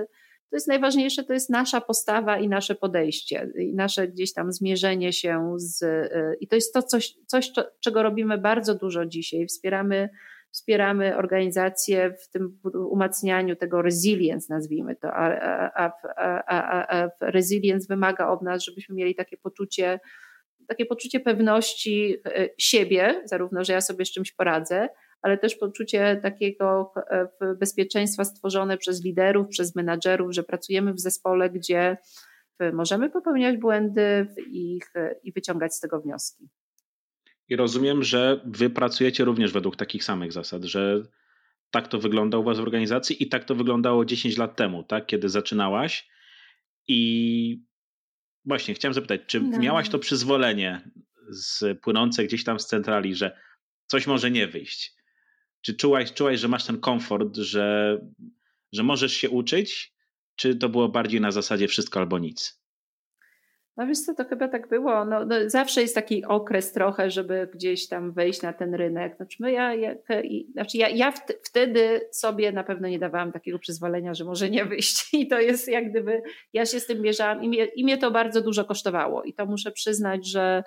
[0.50, 5.12] to jest najważniejsze, to jest nasza postawa i nasze podejście, i nasze gdzieś tam zmierzenie
[5.12, 5.84] się z.
[6.40, 9.46] I to jest to coś, coś czego robimy bardzo dużo dzisiaj.
[9.46, 10.08] Wspieramy
[10.54, 15.30] wspieramy organizacje w tym umacnianiu tego resilience, nazwijmy to, a,
[15.74, 20.00] a, a, a, resilience wymaga od nas, żebyśmy mieli takie poczucie,
[20.68, 24.88] takie poczucie pewności e, siebie, zarówno, że ja sobie z czymś poradzę,
[25.24, 31.50] ale też poczucie takiego e, bezpieczeństwa stworzone przez liderów, przez menadżerów, że pracujemy w zespole,
[31.50, 31.96] gdzie
[32.72, 34.78] możemy popełniać błędy i,
[35.22, 36.48] i wyciągać z tego wnioski.
[37.48, 41.02] I rozumiem, że wy pracujecie również według takich samych zasad, że
[41.70, 45.06] tak to wygląda u was w organizacji i tak to wyglądało 10 lat temu, tak?
[45.06, 46.08] Kiedy zaczynałaś.
[46.88, 47.62] I
[48.44, 49.58] właśnie chciałem zapytać, czy no.
[49.58, 50.90] miałaś to przyzwolenie
[51.28, 53.38] z, płynące gdzieś tam z centrali, że
[53.86, 54.94] coś może nie wyjść?
[55.64, 57.98] Czy czułaś, czułaś że masz ten komfort, że,
[58.72, 59.94] że możesz się uczyć?
[60.36, 62.64] Czy to było bardziej na zasadzie wszystko albo nic?
[63.76, 65.04] No wiesz co, to chyba tak było.
[65.04, 69.16] No, no, zawsze jest taki okres trochę, żeby gdzieś tam wejść na ten rynek.
[69.16, 69.94] Znaczy, my ja, ja,
[70.52, 71.12] znaczy ja, ja
[71.42, 75.08] wtedy sobie na pewno nie dawałam takiego przyzwolenia, że może nie wyjść.
[75.14, 78.10] I to jest jak gdyby, ja się z tym mierzałam i mnie, i mnie to
[78.10, 79.22] bardzo dużo kosztowało.
[79.22, 80.62] I to muszę przyznać, że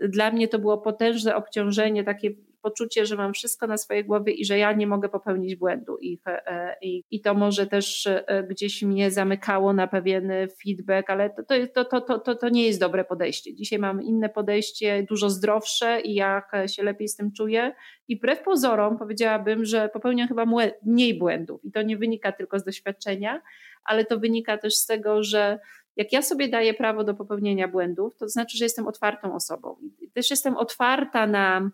[0.00, 2.30] dla mnie to było potężne obciążenie, takie
[2.64, 5.98] poczucie, że mam wszystko na swojej głowie i że ja nie mogę popełnić błędu.
[6.00, 11.30] I, e, i, i to może też e, gdzieś mnie zamykało na pewien feedback, ale
[11.30, 11.42] to,
[11.74, 13.54] to, to, to, to, to nie jest dobre podejście.
[13.54, 17.74] Dzisiaj mam inne podejście, dużo zdrowsze i jak się lepiej z tym czuję.
[18.08, 20.46] I wbrew pozorom powiedziałabym, że popełniam chyba
[20.82, 21.64] mniej błędów.
[21.64, 23.42] I to nie wynika tylko z doświadczenia,
[23.84, 25.58] ale to wynika też z tego, że
[25.96, 29.76] jak ja sobie daję prawo do popełnienia błędów, to znaczy, że jestem otwartą osobą.
[30.00, 31.70] I też jestem otwarta na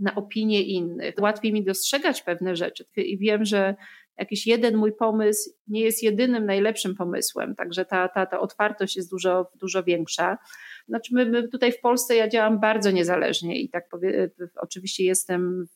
[0.00, 1.14] na opinie innych.
[1.20, 3.74] Łatwiej mi dostrzegać pewne rzeczy i wiem, że
[4.18, 9.10] jakiś jeden mój pomysł nie jest jedynym najlepszym pomysłem, także ta, ta, ta otwartość jest
[9.10, 10.38] dużo, dużo większa.
[10.88, 15.66] Znaczy my, my tutaj w Polsce ja działam bardzo niezależnie i tak powie, oczywiście jestem,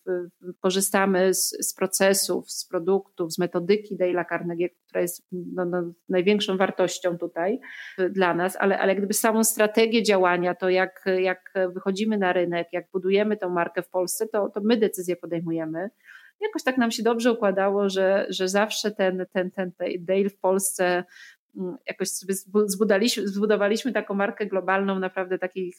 [0.61, 6.57] korzystamy z, z, procesów, z produktów, z metodyki Dale'a Carnegie, która jest no, no, największą
[6.57, 7.61] wartością tutaj
[8.11, 12.85] dla nas, ale, ale gdyby samą strategię działania, to jak, jak wychodzimy na rynek, jak
[12.93, 15.91] budujemy tą markę w Polsce, to, to my decyzje podejmujemy
[16.41, 20.39] jakoś tak nam się dobrze układało, że, że zawsze ten, ten, ten, ten Dale w
[20.39, 21.05] Polsce
[21.87, 22.35] jakoś sobie
[23.27, 25.73] zbudowaliśmy, taką markę globalną naprawdę takiej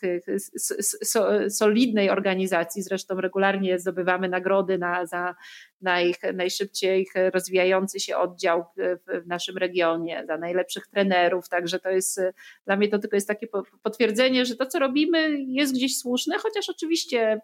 [1.49, 2.81] solidnej organizacji.
[2.81, 5.35] Zresztą regularnie zdobywamy nagrody na, za
[5.81, 11.49] naj, najszybciej rozwijający się oddział w naszym regionie, za najlepszych trenerów.
[11.49, 12.21] Także to jest
[12.65, 13.47] dla mnie to tylko jest takie
[13.83, 17.39] potwierdzenie, że to, co robimy, jest gdzieś słuszne, chociaż oczywiście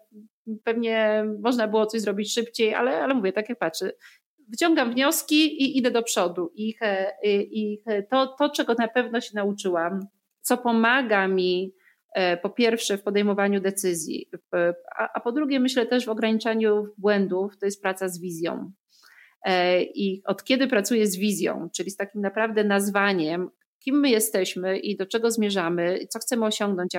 [0.64, 3.92] pewnie można było coś zrobić szybciej, ale, ale mówię, tak jak patrzę,
[4.48, 6.52] wyciągam wnioski i idę do przodu.
[6.54, 6.74] I,
[7.24, 10.00] i to, to, czego na pewno się nauczyłam,
[10.40, 11.74] co pomaga mi
[12.14, 14.30] e, po pierwsze w podejmowaniu decyzji,
[14.98, 18.72] a, a po drugie myślę też w ograniczaniu błędów, to jest praca z wizją.
[19.44, 24.78] E, I od kiedy pracuję z wizją, czyli z takim naprawdę nazwaniem, kim my jesteśmy
[24.78, 26.96] i do czego zmierzamy, co chcemy osiągnąć,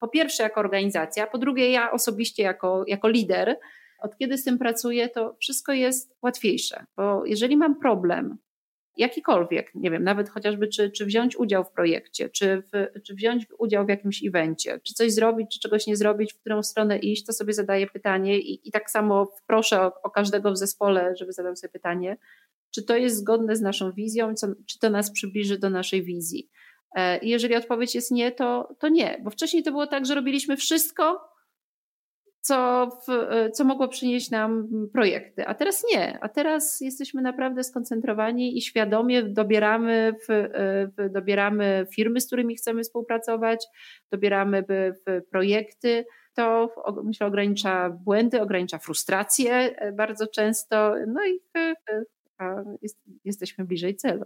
[0.00, 3.58] po pierwsze jako organizacja, po drugie ja osobiście jako, jako lider,
[4.02, 8.38] od kiedy z tym pracuję, to wszystko jest łatwiejsze, bo jeżeli mam problem,
[8.96, 13.46] jakikolwiek, nie wiem, nawet chociażby czy, czy wziąć udział w projekcie, czy, w, czy wziąć
[13.58, 17.26] udział w jakimś evencie, czy coś zrobić, czy czegoś nie zrobić, w którą stronę iść,
[17.26, 21.32] to sobie zadaję pytanie i, i tak samo proszę o, o każdego w zespole, żeby
[21.32, 22.16] zadał sobie pytanie,
[22.70, 26.50] czy to jest zgodne z naszą wizją, co, czy to nas przybliży do naszej wizji.
[26.94, 30.14] E, I jeżeli odpowiedź jest nie, to, to nie, bo wcześniej to było tak, że
[30.14, 31.29] robiliśmy wszystko,
[32.40, 33.12] co, w,
[33.52, 35.46] co mogło przynieść nam projekty.
[35.46, 36.18] A teraz nie.
[36.20, 40.48] A teraz jesteśmy naprawdę skoncentrowani i świadomie dobieramy, w,
[40.98, 43.66] w, dobieramy firmy, z którymi chcemy współpracować,
[44.10, 44.64] dobieramy
[45.30, 46.04] projekty.
[46.34, 46.74] To
[47.04, 50.94] myślę ogranicza błędy, ogranicza frustrację e, bardzo często.
[51.06, 51.40] No i
[52.82, 54.24] jest, jesteśmy bliżej celu.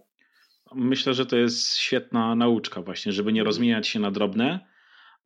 [0.75, 4.74] Myślę, że to jest świetna nauczka właśnie, żeby nie rozmieniać się na drobne,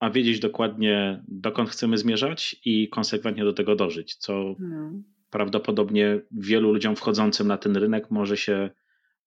[0.00, 4.92] a wiedzieć dokładnie, dokąd chcemy zmierzać i konsekwentnie do tego dożyć, co no.
[5.30, 8.70] prawdopodobnie wielu ludziom wchodzącym na ten rynek może się,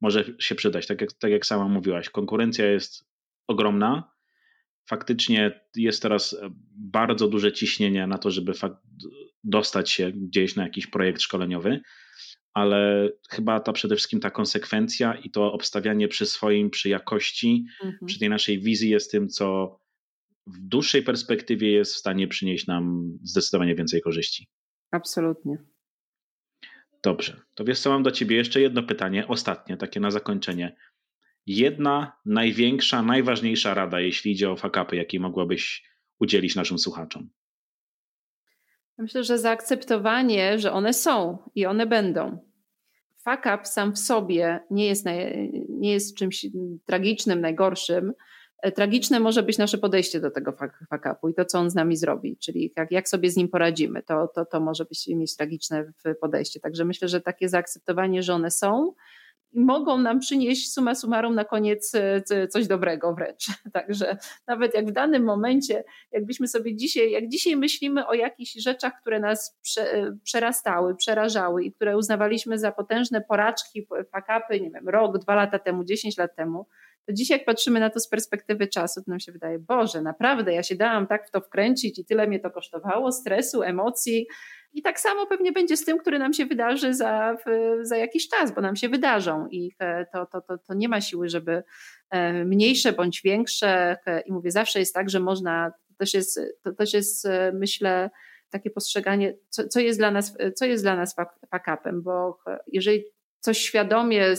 [0.01, 0.88] może się przydać.
[0.88, 3.05] Tak jak, tak jak sama mówiłaś, konkurencja jest
[3.47, 4.11] ogromna.
[4.86, 6.38] Faktycznie jest teraz
[6.76, 8.53] bardzo duże ciśnienie na to, żeby
[9.43, 11.82] dostać się gdzieś na jakiś projekt szkoleniowy,
[12.53, 18.05] ale chyba ta przede wszystkim ta konsekwencja i to obstawianie przy swoim, przy jakości, mhm.
[18.05, 19.80] przy tej naszej wizji jest tym, co
[20.47, 24.47] w dłuższej perspektywie jest w stanie przynieść nam zdecydowanie więcej korzyści.
[24.91, 25.57] Absolutnie.
[27.03, 30.75] Dobrze, to wiesz co, mam do ciebie jeszcze jedno pytanie, ostatnie, takie na zakończenie.
[31.45, 35.83] Jedna największa, najważniejsza rada, jeśli idzie o fakapy, jakiej mogłabyś
[36.19, 37.29] udzielić naszym słuchaczom?
[38.97, 42.51] Myślę, że zaakceptowanie, że one są i one będą.
[43.17, 45.05] Fuck up sam w sobie nie jest,
[45.69, 46.45] nie jest czymś
[46.85, 48.13] tragicznym, najgorszym.
[48.62, 51.76] E, tragiczne może być nasze podejście do tego fuck upu i to, co on z
[51.76, 55.36] nami zrobi, czyli jak, jak sobie z nim poradzimy, to, to, to może być, mieć
[55.36, 55.91] tragiczne
[56.22, 56.59] podejście.
[56.59, 58.93] Także myślę, że takie zaakceptowanie, że one są,
[59.53, 63.45] mogą nam przynieść suma summarum na koniec e, coś dobrego wręcz.
[63.74, 68.93] Także nawet jak w danym momencie, jakbyśmy sobie dzisiaj, jak dzisiaj myślimy o jakichś rzeczach,
[69.01, 74.89] które nas prze, e, przerastały, przerażały i które uznawaliśmy za potężne poraczki, fakapy, nie wiem,
[74.89, 76.66] rok, dwa lata temu, dziesięć lat temu,
[77.05, 80.53] to dzisiaj jak patrzymy na to z perspektywy czasu, to nam się wydaje, Boże, naprawdę,
[80.53, 84.27] ja się dałam tak w to wkręcić i tyle mnie to kosztowało, stresu, emocji,
[84.73, 87.37] i tak samo pewnie będzie z tym, który nam się wydarzy za,
[87.81, 89.75] za jakiś czas, bo nam się wydarzą i
[90.13, 91.63] to, to, to, to nie ma siły, żeby
[92.09, 93.97] e, mniejsze bądź większe.
[94.25, 98.09] I mówię, zawsze jest tak, że można, to też jest, to też jest e, myślę,
[98.49, 101.15] takie postrzeganie, co, co, jest dla nas, co jest dla nas
[101.51, 102.37] fakapem, bo
[102.67, 103.03] jeżeli
[103.39, 104.35] coś świadomie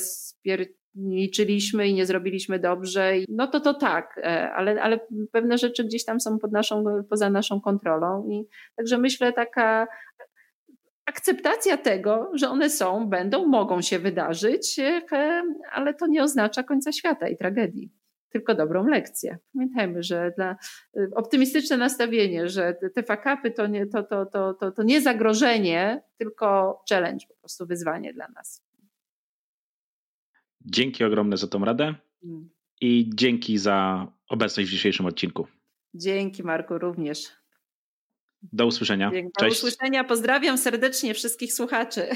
[0.95, 5.01] liczyliśmy i nie zrobiliśmy dobrze, no to to tak, e, ale, ale
[5.33, 8.45] pewne rzeczy gdzieś tam są pod naszą, poza naszą kontrolą i
[8.77, 9.87] także myślę taka
[11.07, 16.93] akceptacja tego, że one są, będą, mogą się wydarzyć, e, ale to nie oznacza końca
[16.93, 17.93] świata i tragedii,
[18.33, 19.39] tylko dobrą lekcję.
[19.55, 20.57] Pamiętajmy, że dla
[20.97, 26.03] e, optymistyczne nastawienie, że te fakapy to nie, to, to, to, to, to nie zagrożenie,
[26.19, 28.72] tylko challenge, po prostu wyzwanie dla nas.
[30.67, 31.95] Dzięki ogromne za tą radę
[32.25, 32.51] mm.
[32.81, 35.47] i dzięki za obecność w dzisiejszym odcinku.
[35.95, 37.33] Dzięki Marku również.
[38.43, 39.11] Do usłyszenia.
[39.11, 39.57] Do Cześć.
[39.57, 40.05] usłyszenia.
[40.05, 42.09] Pozdrawiam serdecznie wszystkich słuchaczy.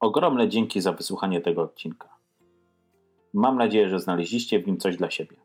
[0.00, 2.08] Ogromne dzięki za wysłuchanie tego odcinka.
[3.34, 5.36] Mam nadzieję, że znaleźliście w nim coś dla siebie.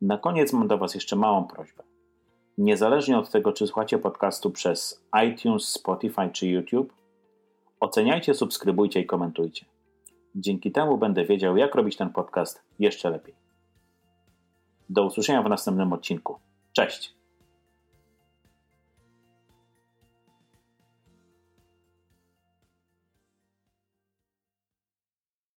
[0.00, 1.82] Na koniec mam do Was jeszcze małą prośbę.
[2.58, 6.92] Niezależnie od tego, czy słuchacie podcastu przez iTunes, Spotify czy YouTube,
[7.80, 9.66] oceniajcie, subskrybujcie i komentujcie.
[10.38, 13.34] Dzięki temu będę wiedział, jak robić ten podcast jeszcze lepiej.
[14.88, 16.38] Do usłyszenia w następnym odcinku.
[16.72, 17.15] Cześć!